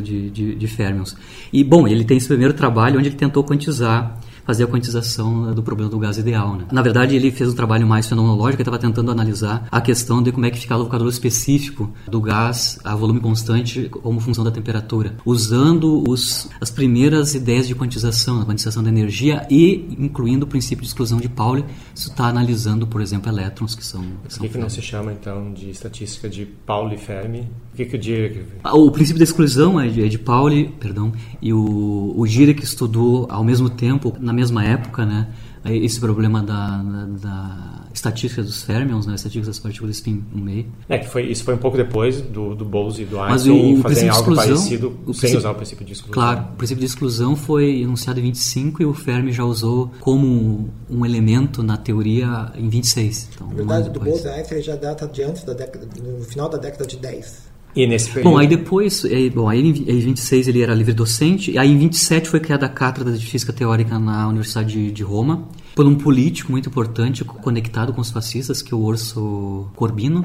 de, 0.00 0.30
de, 0.30 0.54
de 0.54 0.66
fermions. 0.66 1.16
E 1.52 1.62
bom, 1.64 1.86
ele 1.86 2.04
tem 2.04 2.16
esse 2.16 2.28
primeiro 2.28 2.54
trabalho 2.54 2.98
onde 2.98 3.08
ele 3.08 3.16
tentou 3.16 3.42
quantizar 3.44 4.20
fazer 4.46 4.64
a 4.64 4.66
quantização 4.66 5.52
do 5.52 5.62
problema 5.62 5.90
do 5.90 5.98
gás 5.98 6.16
ideal. 6.16 6.56
Né? 6.56 6.66
Na 6.70 6.82
verdade, 6.82 7.16
ele 7.16 7.30
fez 7.30 7.50
um 7.50 7.54
trabalho 7.54 7.86
mais 7.86 8.06
fenomenológico, 8.06 8.62
estava 8.62 8.78
tentando 8.78 9.10
analisar 9.10 9.66
a 9.70 9.80
questão 9.80 10.22
de 10.22 10.30
como 10.30 10.46
é 10.46 10.50
que 10.50 10.58
ficava 10.58 10.82
o 10.82 10.86
calor 10.86 11.08
específico 11.08 11.90
do 12.08 12.20
gás 12.20 12.78
a 12.84 12.94
volume 12.94 13.20
constante 13.20 13.88
como 13.88 14.20
função 14.20 14.44
da 14.44 14.50
temperatura, 14.50 15.16
usando 15.24 16.04
os, 16.08 16.48
as 16.60 16.70
primeiras 16.70 17.34
ideias 17.34 17.66
de 17.66 17.74
quantização, 17.74 18.40
a 18.40 18.44
quantização 18.44 18.82
da 18.82 18.88
energia 18.88 19.46
e 19.50 19.96
incluindo 19.98 20.44
o 20.44 20.48
princípio 20.48 20.82
de 20.82 20.88
exclusão 20.88 21.18
de 21.18 21.28
Pauli, 21.28 21.64
isso 21.94 22.10
está 22.10 22.26
analisando, 22.26 22.86
por 22.86 23.00
exemplo, 23.00 23.30
elétrons 23.30 23.74
que 23.74 23.84
são... 23.84 24.04
Por 24.28 24.40
que, 24.40 24.48
que 24.48 24.58
não 24.58 24.68
se 24.68 24.80
chama, 24.80 25.12
então, 25.12 25.52
de 25.52 25.70
estatística 25.70 26.28
de 26.28 26.46
Pauli-Fermi? 26.46 27.48
O 27.72 27.76
que, 27.76 27.84
que 27.84 27.96
o 27.96 27.98
Dirac... 27.98 28.44
O 28.72 28.90
princípio 28.90 29.18
da 29.18 29.24
exclusão 29.24 29.80
é 29.80 29.88
de, 29.88 30.04
é 30.04 30.08
de 30.08 30.18
Pauli, 30.18 30.68
perdão, 30.78 31.12
e 31.42 31.52
o, 31.52 32.14
o 32.16 32.26
Dirac 32.26 32.62
estudou 32.62 33.26
ao 33.30 33.42
mesmo 33.42 33.68
tempo, 33.68 34.14
na 34.20 34.32
mesma 34.36 34.64
época, 34.64 35.04
né, 35.04 35.28
esse 35.64 35.98
problema 35.98 36.42
da, 36.42 36.78
da, 36.82 37.04
da 37.06 37.84
estatística 37.92 38.42
dos 38.42 38.62
férmions, 38.62 39.06
né, 39.06 39.14
estatística 39.14 39.46
das 39.46 39.58
partículas 39.58 39.96
spin 39.96 40.22
1 40.34 40.64
É, 40.88 40.98
que 40.98 41.08
foi, 41.08 41.24
isso 41.30 41.42
foi 41.42 41.54
um 41.54 41.58
pouco 41.58 41.76
depois 41.76 42.20
do, 42.20 42.54
do 42.54 42.64
Bose 42.64 43.02
e 43.02 43.04
do 43.04 43.16
Mas 43.16 43.42
Einstein 43.46 43.74
o, 43.74 43.78
o 43.78 43.82
fazerem 43.82 44.08
algo 44.10 44.34
parecido 44.36 44.88
o 45.06 45.12
sem 45.12 45.20
princípio- 45.20 45.38
usar 45.38 45.50
o 45.50 45.54
princípio 45.56 45.84
de 45.86 45.92
exclusão. 45.94 46.14
Claro, 46.14 46.40
o 46.52 46.56
princípio 46.56 46.80
de 46.80 46.86
exclusão 46.86 47.34
foi 47.34 47.80
enunciado 47.80 48.20
em 48.20 48.22
25 48.24 48.82
e 48.82 48.86
o 48.86 48.94
Fermi 48.94 49.32
já 49.32 49.44
usou 49.44 49.90
como 50.00 50.70
um 50.88 51.04
elemento 51.04 51.62
na 51.62 51.76
teoria 51.76 52.52
em 52.56 52.68
26. 52.68 53.30
Então, 53.34 53.46
Na 53.48 53.54
verdade, 53.54 53.90
do. 53.90 53.98
Bose 53.98 54.28
Einstein 54.28 54.62
já 54.62 54.76
data 54.76 55.06
de 55.08 55.22
antes 55.22 55.42
da 55.42 55.52
década, 55.54 55.88
no 56.00 56.22
final 56.24 56.48
da 56.48 56.58
década 56.58 56.86
de 56.86 56.96
10. 56.98 57.55
E 57.76 57.86
nesse 57.86 58.08
período... 58.08 58.32
Bom, 58.32 58.38
aí 58.38 58.46
depois, 58.46 59.04
é, 59.04 59.28
bom, 59.28 59.48
aí 59.48 59.60
em 59.60 59.68
em 59.68 60.00
26 60.00 60.48
ele 60.48 60.62
era 60.62 60.74
livre 60.74 60.94
docente, 60.94 61.50
e 61.50 61.58
aí 61.58 61.70
em 61.70 61.76
27 61.78 62.28
foi 62.28 62.40
criada 62.40 62.64
a 62.64 62.68
cátedra 62.70 63.12
de 63.12 63.24
física 63.26 63.52
teórica 63.52 63.98
na 63.98 64.26
Universidade 64.28 64.72
de, 64.72 64.90
de 64.90 65.02
Roma, 65.02 65.46
por 65.74 65.84
um 65.86 65.94
político 65.94 66.50
muito 66.50 66.70
importante 66.70 67.22
co- 67.22 67.34
conectado 67.34 67.92
com 67.92 68.00
os 68.00 68.10
fascistas, 68.10 68.62
que 68.62 68.72
é 68.72 68.76
o 68.76 68.80
Orso 68.82 69.66
Corbino, 69.76 70.24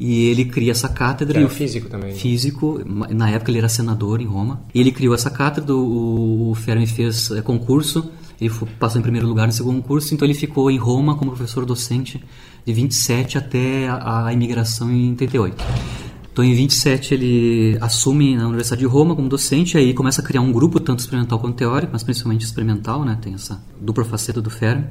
e 0.00 0.24
ele 0.28 0.46
cria 0.46 0.72
essa 0.72 0.88
cátedra. 0.88 1.38
Era 1.38 1.46
o 1.46 1.50
físico 1.50 1.88
também, 1.88 2.12
né? 2.12 2.16
Físico, 2.16 2.80
na 3.10 3.28
época 3.30 3.50
ele 3.50 3.58
era 3.58 3.68
senador 3.68 4.20
em 4.22 4.26
Roma, 4.26 4.62
e 4.74 4.80
ele 4.80 4.90
criou 4.90 5.14
essa 5.14 5.30
cátedra, 5.30 5.74
o, 5.74 6.50
o 6.50 6.54
Fermi 6.54 6.86
fez 6.86 7.30
é, 7.30 7.42
concurso, 7.42 8.10
ele 8.40 8.50
passou 8.78 8.98
em 8.98 9.02
primeiro 9.02 9.26
lugar 9.26 9.46
no 9.46 9.52
segundo 9.52 9.82
curso, 9.82 10.14
então 10.14 10.26
ele 10.26 10.34
ficou 10.34 10.70
em 10.70 10.78
Roma 10.78 11.14
como 11.14 11.30
professor 11.30 11.64
docente 11.66 12.22
de 12.64 12.72
27 12.72 13.36
até 13.38 13.88
a, 13.88 14.26
a 14.26 14.32
imigração 14.32 14.90
em 14.90 15.14
38. 15.14 15.62
Então, 16.36 16.44
em 16.44 16.52
27, 16.52 17.14
ele 17.14 17.78
assume 17.80 18.36
na 18.36 18.46
Universidade 18.46 18.80
de 18.80 18.86
Roma 18.86 19.16
como 19.16 19.26
docente, 19.26 19.78
aí 19.78 19.94
começa 19.94 20.20
a 20.20 20.24
criar 20.24 20.42
um 20.42 20.52
grupo, 20.52 20.78
tanto 20.78 20.98
experimental 20.98 21.38
quanto 21.38 21.56
teórico, 21.56 21.92
mas 21.94 22.02
principalmente 22.02 22.44
experimental, 22.44 23.06
né? 23.06 23.16
Tem 23.18 23.32
essa 23.32 23.58
dupla 23.80 24.04
faceta 24.04 24.42
do 24.42 24.50
Fermi. 24.50 24.84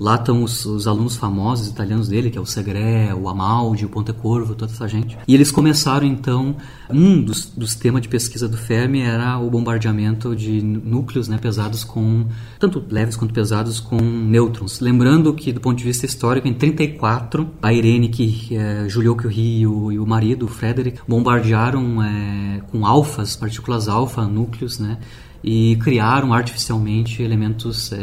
Lá 0.00 0.14
estão 0.14 0.44
os, 0.44 0.64
os 0.64 0.86
alunos 0.86 1.16
famosos 1.16 1.66
italianos 1.66 2.08
dele, 2.08 2.30
que 2.30 2.38
é 2.38 2.40
o 2.40 2.46
Segre, 2.46 3.12
o 3.20 3.28
Amaldi, 3.28 3.84
o 3.84 3.88
Pontecorvo, 3.88 4.54
toda 4.54 4.70
essa 4.70 4.86
gente. 4.86 5.18
E 5.26 5.34
eles 5.34 5.50
começaram, 5.50 6.06
então, 6.06 6.54
um 6.88 7.20
dos, 7.20 7.46
dos 7.46 7.74
temas 7.74 8.02
de 8.02 8.08
pesquisa 8.08 8.48
do 8.48 8.56
Fermi 8.56 9.00
era 9.00 9.38
o 9.38 9.50
bombardeamento 9.50 10.36
de 10.36 10.62
núcleos 10.62 11.26
né, 11.26 11.36
pesados 11.36 11.82
com, 11.82 12.26
tanto 12.60 12.84
leves 12.88 13.16
quanto 13.16 13.34
pesados, 13.34 13.80
com 13.80 13.96
nêutrons. 13.96 14.78
Lembrando 14.78 15.34
que, 15.34 15.52
do 15.52 15.60
ponto 15.60 15.76
de 15.76 15.84
vista 15.84 16.06
histórico, 16.06 16.46
em 16.46 16.54
34, 16.54 17.50
a 17.60 17.72
Irene, 17.72 18.08
que 18.08 18.56
é, 18.56 18.88
Julio 18.88 19.16
Curie 19.16 19.62
e 19.62 19.66
o, 19.66 19.90
e 19.90 19.98
o 19.98 20.06
marido, 20.06 20.46
o 20.46 20.48
Frederick, 20.48 21.00
bombardearam 21.08 22.00
é, 22.04 22.60
com 22.70 22.86
alfas, 22.86 23.34
partículas 23.34 23.88
alfa, 23.88 24.24
núcleos, 24.26 24.78
né? 24.78 24.98
e 25.42 25.76
criaram 25.76 26.32
artificialmente 26.32 27.22
elementos 27.22 27.92
é, 27.92 27.96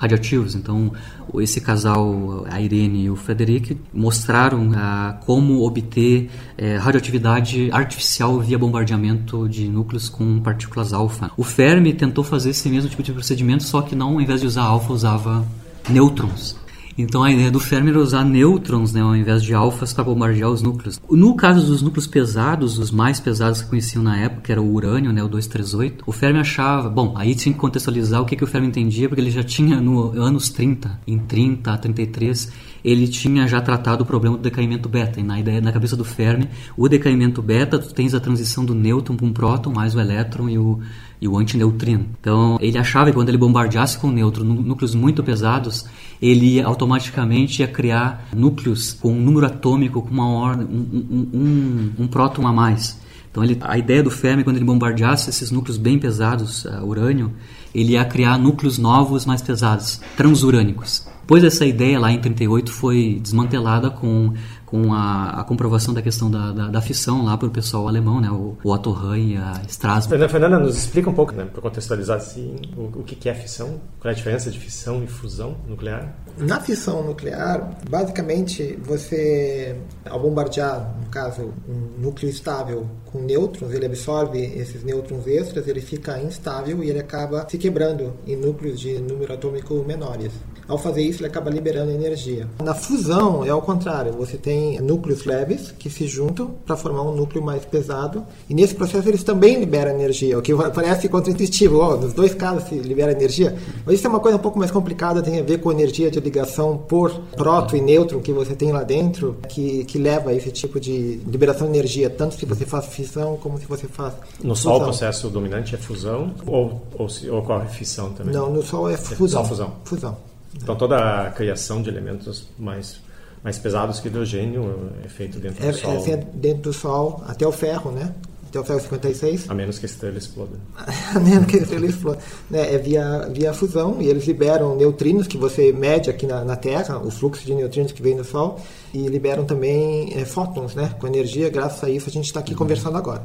radioativos. 0.00 0.54
Então, 0.54 0.92
esse 1.38 1.60
casal, 1.60 2.46
a 2.50 2.60
Irene 2.60 3.04
e 3.04 3.10
o 3.10 3.16
Frederic, 3.16 3.76
mostraram 3.92 4.72
ah, 4.74 5.20
como 5.26 5.62
obter 5.62 6.30
é, 6.56 6.76
radioatividade 6.76 7.70
artificial 7.70 8.40
via 8.40 8.58
bombardeamento 8.58 9.46
de 9.46 9.68
núcleos 9.68 10.08
com 10.08 10.40
partículas 10.40 10.94
alfa. 10.94 11.30
O 11.36 11.44
Fermi 11.44 11.92
tentou 11.92 12.24
fazer 12.24 12.50
esse 12.50 12.68
mesmo 12.70 12.88
tipo 12.88 13.02
de 13.02 13.12
procedimento, 13.12 13.62
só 13.62 13.82
que 13.82 13.94
não, 13.94 14.14
ao 14.14 14.20
invés 14.20 14.40
de 14.40 14.46
usar 14.46 14.62
alfa, 14.62 14.92
usava 14.92 15.46
nêutrons. 15.88 16.56
Então 17.00 17.22
a 17.22 17.30
ideia 17.32 17.50
do 17.50 17.58
Fermi 17.58 17.90
era 17.90 17.98
usar 17.98 18.24
nêutrons 18.24 18.92
né, 18.92 19.00
ao 19.00 19.16
invés 19.16 19.42
de 19.42 19.54
alfas 19.54 19.92
para 19.92 20.04
bombardear 20.04 20.50
os 20.50 20.62
núcleos. 20.62 21.00
No 21.10 21.34
caso 21.34 21.66
dos 21.66 21.82
núcleos 21.82 22.06
pesados, 22.06 22.78
os 22.78 22.90
mais 22.90 23.18
pesados 23.18 23.62
que 23.62 23.68
conheciam 23.68 24.02
na 24.02 24.18
época, 24.18 24.52
era 24.52 24.60
o 24.60 24.72
urânio, 24.72 25.12
né, 25.12 25.22
o 25.22 25.28
238, 25.28 26.04
o 26.06 26.12
Fermi 26.12 26.38
achava. 26.38 26.88
Bom, 26.88 27.14
aí 27.16 27.34
tinha 27.34 27.52
que 27.52 27.58
contextualizar 27.58 28.20
o 28.20 28.24
que, 28.24 28.36
que 28.36 28.44
o 28.44 28.46
Fermi 28.46 28.68
entendia, 28.68 29.08
porque 29.08 29.20
ele 29.20 29.30
já 29.30 29.42
tinha 29.42 29.80
no 29.80 30.12
anos 30.20 30.50
30, 30.50 31.00
em 31.06 31.18
30 31.18 31.72
a 31.72 31.78
33, 31.78 32.52
ele 32.84 33.08
tinha 33.08 33.46
já 33.48 33.60
tratado 33.60 34.02
o 34.02 34.06
problema 34.06 34.36
do 34.36 34.42
decaimento 34.42 34.88
beta. 34.88 35.20
E 35.20 35.22
na, 35.22 35.40
ideia, 35.40 35.60
na 35.60 35.72
cabeça 35.72 35.96
do 35.96 36.04
Fermi, 36.04 36.48
o 36.76 36.88
decaimento 36.88 37.40
beta, 37.40 37.78
tu 37.78 37.94
tens 37.94 38.14
a 38.14 38.20
transição 38.20 38.64
do 38.64 38.74
nêutron 38.74 39.16
para 39.16 39.26
um 39.26 39.32
próton, 39.32 39.72
mais 39.72 39.94
o 39.94 40.00
elétron 40.00 40.48
e 40.48 40.58
o 40.58 40.80
e 41.20 41.28
o 41.28 41.36
antineutrino. 41.36 42.06
Então, 42.18 42.56
ele 42.62 42.78
achava 42.78 43.10
que 43.10 43.12
quando 43.14 43.28
ele 43.28 43.36
bombardeasse 43.36 43.98
com 43.98 44.10
nêutron 44.10 44.42
nú- 44.42 44.62
núcleos 44.62 44.94
muito 44.94 45.22
pesados, 45.22 45.84
ele 46.20 46.60
automaticamente 46.60 47.62
ia 47.62 47.68
criar 47.68 48.28
núcleos 48.34 48.92
com 48.92 49.12
um 49.12 49.20
número 49.20 49.46
atômico 49.46 50.02
com 50.02 50.10
uma 50.10 50.28
ordem, 50.28 50.66
um, 50.66 51.06
um, 51.10 51.28
um, 51.32 51.92
um 52.04 52.06
próton 52.06 52.46
a 52.46 52.52
mais. 52.52 53.00
Então, 53.30 53.44
ele, 53.44 53.56
a 53.60 53.78
ideia 53.78 54.02
do 54.02 54.10
Fermi, 54.10 54.42
quando 54.42 54.56
ele 54.56 54.64
bombardeasse 54.64 55.30
esses 55.30 55.50
núcleos 55.50 55.78
bem 55.78 55.98
pesados, 55.98 56.64
uh, 56.64 56.84
urânio, 56.84 57.32
ele 57.72 57.92
ia 57.92 58.04
criar 58.04 58.36
núcleos 58.36 58.76
novos 58.76 59.24
mais 59.24 59.40
pesados, 59.40 60.00
transurânicos. 60.16 61.06
Depois 61.20 61.44
essa 61.44 61.64
ideia 61.64 61.98
lá 62.00 62.10
em 62.10 62.18
38 62.18 62.72
foi 62.72 63.20
desmantelada 63.22 63.88
com, 63.88 64.34
com 64.70 64.94
a, 64.94 65.40
a 65.40 65.44
comprovação 65.44 65.92
da 65.92 66.00
questão 66.00 66.30
da, 66.30 66.52
da, 66.52 66.68
da 66.68 66.80
fissão 66.80 67.24
lá 67.24 67.36
pelo 67.36 67.50
pessoal 67.50 67.88
alemão, 67.88 68.20
né, 68.20 68.30
o, 68.30 68.56
o 68.62 68.72
Otto 68.72 68.92
Hahn 68.92 69.16
e 69.16 69.36
a 69.36 69.60
Strasbourg. 69.68 70.08
Fernanda, 70.10 70.28
Fernanda, 70.28 70.58
nos 70.58 70.76
explica 70.76 71.10
um 71.10 71.14
pouco, 71.14 71.32
né, 71.32 71.44
para 71.44 71.60
contextualizar 71.60 72.16
assim, 72.16 72.56
o, 72.76 73.00
o 73.00 73.02
que 73.02 73.16
que 73.16 73.28
é 73.28 73.34
fissão, 73.34 73.80
qual 73.98 74.10
é 74.10 74.14
a 74.14 74.16
diferença 74.16 74.50
de 74.50 74.58
fissão 74.58 75.02
e 75.02 75.06
fusão 75.06 75.56
nuclear? 75.68 76.14
Na 76.38 76.60
fissão 76.60 77.02
nuclear, 77.02 77.76
basicamente, 77.88 78.78
você, 78.82 79.76
ao 80.08 80.20
bombardear, 80.20 80.94
no 81.02 81.08
caso, 81.10 81.52
um 81.68 82.00
núcleo 82.00 82.30
estável 82.30 82.86
com 83.06 83.20
nêutrons, 83.20 83.72
ele 83.72 83.86
absorve 83.86 84.38
esses 84.40 84.84
nêutrons 84.84 85.26
extras, 85.26 85.66
ele 85.66 85.80
fica 85.80 86.20
instável 86.22 86.82
e 86.82 86.90
ele 86.90 87.00
acaba 87.00 87.46
se 87.48 87.58
quebrando 87.58 88.14
em 88.26 88.36
núcleos 88.36 88.78
de 88.78 88.98
número 89.00 89.32
atômico 89.32 89.84
menores. 89.86 90.32
Ao 90.70 90.78
fazer 90.78 91.02
isso, 91.02 91.18
ele 91.18 91.26
acaba 91.26 91.50
liberando 91.50 91.90
energia. 91.90 92.46
Na 92.62 92.74
fusão, 92.76 93.44
é 93.44 93.50
ao 93.50 93.60
contrário. 93.60 94.12
Você 94.12 94.36
tem 94.36 94.80
núcleos 94.80 95.24
leves 95.24 95.74
que 95.76 95.90
se 95.90 96.06
juntam 96.06 96.52
para 96.64 96.76
formar 96.76 97.02
um 97.02 97.12
núcleo 97.12 97.42
mais 97.42 97.64
pesado. 97.64 98.24
E 98.48 98.54
nesse 98.54 98.76
processo, 98.76 99.08
eles 99.08 99.24
também 99.24 99.58
liberam 99.58 99.90
energia, 99.90 100.38
o 100.38 100.42
que 100.42 100.54
parece 100.72 101.08
contraintuitivo. 101.08 101.78
Oh, 101.80 101.96
nos 101.96 102.12
dois 102.12 102.34
casos 102.34 102.68
se 102.68 102.76
libera 102.76 103.10
energia. 103.10 103.56
Mas 103.84 103.96
isso 103.96 104.06
é 104.06 104.10
uma 104.10 104.20
coisa 104.20 104.38
um 104.38 104.40
pouco 104.40 104.60
mais 104.60 104.70
complicada, 104.70 105.20
tem 105.20 105.40
a 105.40 105.42
ver 105.42 105.58
com 105.58 105.72
energia 105.72 106.08
de 106.08 106.20
ligação 106.20 106.78
por 106.78 107.10
próton 107.36 107.76
e 107.76 107.80
nêutron 107.80 108.20
que 108.20 108.32
você 108.32 108.54
tem 108.54 108.70
lá 108.70 108.84
dentro, 108.84 109.36
que, 109.48 109.84
que 109.86 109.98
leva 109.98 110.30
a 110.30 110.34
esse 110.34 110.52
tipo 110.52 110.78
de 110.78 111.20
liberação 111.26 111.66
de 111.66 111.76
energia, 111.76 112.08
tanto 112.08 112.36
se 112.36 112.46
você 112.46 112.64
faz 112.64 112.86
fissão 112.86 113.36
como 113.38 113.58
se 113.58 113.66
você 113.66 113.88
faz 113.88 114.14
No 114.44 114.54
Sol, 114.54 114.72
o 114.72 114.74
fusão. 114.74 114.84
processo 114.90 115.28
dominante 115.28 115.74
é 115.74 115.78
fusão 115.78 116.32
ou, 116.46 116.80
ou 116.96 117.08
se 117.08 117.28
ocorre 117.28 117.66
fissão 117.68 118.12
também? 118.12 118.32
Não, 118.32 118.52
no 118.52 118.62
Sol 118.62 118.88
é 118.88 118.96
fusão. 118.96 119.42
só 119.42 119.48
fusão. 119.48 119.72
Fusão. 119.84 120.29
Então 120.54 120.76
toda 120.76 121.26
a 121.26 121.30
criação 121.30 121.82
de 121.82 121.88
elementos 121.88 122.48
mais, 122.58 123.00
mais 123.42 123.58
pesados 123.58 124.00
que 124.00 124.08
hidrogênio 124.08 124.90
é 125.04 125.08
feito 125.08 125.38
dentro 125.38 125.64
É, 125.64 125.70
do 125.70 125.78
Sol, 125.78 125.92
é 125.92 125.96
assim, 125.96 126.16
dentro 126.34 126.62
do 126.62 126.72
Sol, 126.72 127.22
até 127.26 127.46
o 127.46 127.52
ferro, 127.52 127.90
né? 127.92 128.12
Até 128.50 128.58
o 128.58 128.64
ferro 128.64 128.80
56. 128.80 129.48
a 129.48 129.54
menos 129.54 129.78
que 129.78 129.86
a 129.86 129.88
estrela 129.88 130.18
exploda. 130.18 130.58
né, 131.22 131.46
que 131.48 131.56
ele 131.72 131.86
explode. 131.86 132.18
Né, 132.50 132.74
é 132.74 132.78
via, 132.78 133.28
via 133.32 133.54
fusão 133.54 134.02
e 134.02 134.08
eles 134.08 134.26
liberam 134.26 134.74
neutrinos 134.74 135.28
que 135.28 135.38
você 135.38 135.72
mede 135.72 136.10
aqui 136.10 136.26
na, 136.26 136.44
na 136.44 136.56
Terra, 136.56 136.98
o 136.98 137.12
fluxo 137.12 137.46
de 137.46 137.54
neutrinos 137.54 137.92
que 137.92 138.02
vem 138.02 138.16
do 138.16 138.24
Sol, 138.24 138.60
e 138.92 139.06
liberam 139.06 139.44
também 139.44 140.12
é, 140.16 140.24
fótons, 140.24 140.74
né, 140.74 140.92
com 140.98 141.06
energia. 141.06 141.48
Graças 141.48 141.84
a 141.84 141.88
isso 141.88 142.08
a 142.08 142.12
gente 142.12 142.24
está 142.24 142.40
aqui 142.40 142.52
conversando 142.52 142.98
agora. 142.98 143.24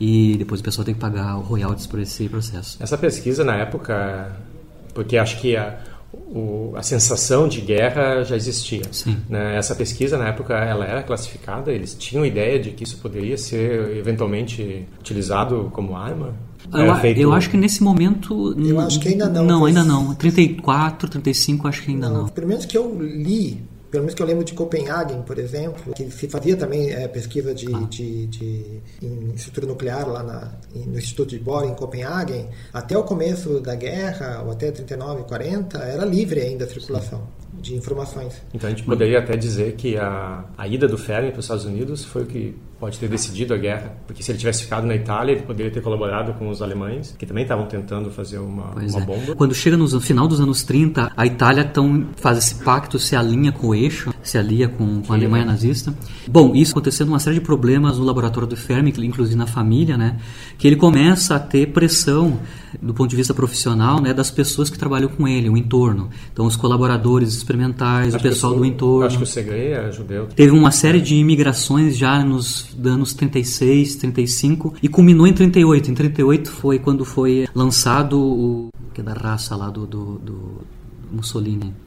e 0.00 0.36
depois 0.38 0.60
o 0.60 0.64
pessoal 0.64 0.84
tem 0.84 0.94
que 0.94 1.00
pagar 1.00 1.34
royalties 1.34 1.86
por 1.86 2.00
esse 2.00 2.26
processo. 2.28 2.78
Essa 2.80 2.96
pesquisa 2.96 3.44
na 3.44 3.56
época, 3.56 4.34
porque 4.94 5.18
acho 5.18 5.40
que 5.40 5.56
a, 5.56 5.78
o, 6.26 6.72
a 6.76 6.82
sensação 6.82 7.46
de 7.46 7.60
guerra 7.60 8.22
já 8.24 8.36
existia. 8.36 8.82
Né? 9.28 9.56
Essa 9.56 9.74
pesquisa 9.74 10.18
na 10.18 10.28
época 10.28 10.54
ela 10.54 10.84
era 10.84 11.02
classificada, 11.02 11.72
eles 11.72 11.94
tinham 11.94 12.26
ideia 12.26 12.58
de 12.58 12.70
que 12.70 12.84
isso 12.84 12.98
poderia 12.98 13.36
ser 13.38 13.96
eventualmente 13.96 14.86
utilizado 14.98 15.70
como 15.72 15.96
arma. 15.96 16.34
Eu, 16.72 16.94
feito... 16.96 17.20
eu, 17.20 17.32
acho 17.32 17.48
que 17.48 17.56
nesse 17.56 17.82
momento. 17.82 18.52
Eu 18.58 18.80
acho 18.80 18.98
que 18.98 19.08
ainda 19.08 19.28
não. 19.28 19.44
Não, 19.44 19.64
ainda 19.64 19.84
não. 19.84 20.14
34, 20.16 21.08
35, 21.08 21.68
acho 21.68 21.82
que 21.82 21.92
ainda 21.92 22.08
não. 22.08 22.22
não. 22.22 22.28
Pelo 22.28 22.48
menos 22.48 22.64
que 22.66 22.76
eu 22.76 22.98
li 23.00 23.62
pelo 23.96 24.04
menos 24.04 24.14
que 24.14 24.22
eu 24.22 24.26
lembro 24.26 24.44
de 24.44 24.52
Copenhagen, 24.52 25.22
por 25.22 25.38
exemplo, 25.38 25.94
que 25.94 26.10
se 26.10 26.28
fazia 26.28 26.54
também 26.54 26.92
é, 26.92 27.08
pesquisa 27.08 27.54
de, 27.54 27.74
ah. 27.74 27.86
de, 27.88 28.26
de, 28.26 28.82
em 29.00 29.32
estrutura 29.34 29.66
nuclear 29.66 30.06
lá 30.06 30.22
na, 30.22 30.52
no 30.74 30.98
Instituto 30.98 31.30
de 31.30 31.38
Bohr 31.38 31.64
em 31.64 31.74
Copenhagen, 31.74 32.46
até 32.74 32.96
o 32.98 33.04
começo 33.04 33.58
da 33.58 33.74
guerra, 33.74 34.42
ou 34.44 34.52
até 34.52 34.70
39, 34.70 35.22
40, 35.22 35.78
era 35.78 36.04
livre 36.04 36.40
ainda 36.40 36.66
a 36.66 36.68
circulação. 36.68 37.20
Sim 37.20 37.45
de 37.66 37.74
informações. 37.74 38.40
Então 38.54 38.68
a 38.68 38.70
gente 38.70 38.84
poderia 38.84 39.18
até 39.18 39.36
dizer 39.36 39.74
que 39.74 39.96
a, 39.96 40.44
a 40.56 40.68
ida 40.68 40.86
do 40.86 40.96
Fermi 40.96 41.30
para 41.30 41.40
os 41.40 41.44
Estados 41.44 41.64
Unidos 41.64 42.04
foi 42.04 42.22
o 42.22 42.26
que 42.26 42.56
pode 42.78 42.98
ter 42.98 43.08
decidido 43.08 43.54
a 43.54 43.56
guerra, 43.56 43.96
porque 44.06 44.22
se 44.22 44.30
ele 44.30 44.38
tivesse 44.38 44.64
ficado 44.64 44.86
na 44.86 44.94
Itália, 44.94 45.32
ele 45.32 45.42
poderia 45.42 45.72
ter 45.72 45.80
colaborado 45.80 46.34
com 46.34 46.48
os 46.48 46.60
alemães, 46.60 47.14
que 47.18 47.24
também 47.24 47.42
estavam 47.42 47.66
tentando 47.66 48.10
fazer 48.10 48.38
uma, 48.38 48.74
uma 48.74 48.82
é. 48.82 49.04
bomba. 49.04 49.34
Quando 49.34 49.54
chega 49.54 49.76
no 49.76 50.00
final 50.00 50.28
dos 50.28 50.40
anos 50.40 50.62
30, 50.62 51.10
a 51.16 51.26
Itália 51.26 51.64
tão, 51.64 52.08
faz 52.16 52.38
esse 52.38 52.56
pacto, 52.56 52.98
se 52.98 53.16
alinha 53.16 53.50
com 53.50 53.68
o 53.68 53.74
eixo, 53.74 54.12
se 54.28 54.38
alia 54.38 54.68
com, 54.68 55.02
com 55.02 55.12
a 55.12 55.16
Alemanha 55.16 55.44
nazista. 55.44 55.94
Bom, 56.28 56.54
isso 56.54 56.72
acontecendo 56.72 57.08
uma 57.08 57.18
série 57.18 57.36
de 57.36 57.42
problemas 57.42 57.98
no 57.98 58.04
laboratório 58.04 58.48
do 58.48 58.56
Fermi, 58.56 58.92
inclusive 58.98 59.36
na 59.36 59.46
família, 59.46 59.96
né, 59.96 60.16
que 60.58 60.66
ele 60.66 60.76
começa 60.76 61.36
a 61.36 61.38
ter 61.38 61.72
pressão 61.72 62.38
do 62.80 62.92
ponto 62.92 63.08
de 63.08 63.16
vista 63.16 63.32
profissional, 63.32 64.00
né, 64.00 64.12
das 64.12 64.30
pessoas 64.30 64.68
que 64.68 64.78
trabalham 64.78 65.08
com 65.08 65.26
ele, 65.26 65.48
o 65.48 65.56
entorno. 65.56 66.10
Então, 66.32 66.46
os 66.46 66.56
colaboradores 66.56 67.34
experimentais, 67.34 68.14
acho 68.14 68.18
o 68.18 68.28
pessoal 68.28 68.54
do 68.54 68.64
entorno. 68.64 69.06
Acho 69.06 69.18
que 69.18 69.24
o 69.24 69.26
Segre 69.26 69.72
é 69.72 69.90
judeu. 69.90 70.26
Teve 70.34 70.52
uma 70.52 70.70
série 70.70 71.00
de 71.00 71.14
imigrações 71.14 71.96
já 71.96 72.22
nos 72.24 72.76
anos 72.84 73.14
36, 73.14 73.96
35 73.96 74.74
e 74.82 74.88
culminou 74.88 75.26
em 75.26 75.32
38. 75.32 75.90
Em 75.90 75.94
38 75.94 76.50
foi 76.50 76.78
quando 76.78 77.04
foi 77.04 77.48
lançado 77.54 78.18
o 78.18 78.68
que 78.92 79.00
é 79.00 79.04
da 79.04 79.12
raça 79.12 79.54
lá 79.56 79.68
do, 79.70 79.86
do, 79.86 80.18
do 80.18 80.60
Mussolini 81.12 81.85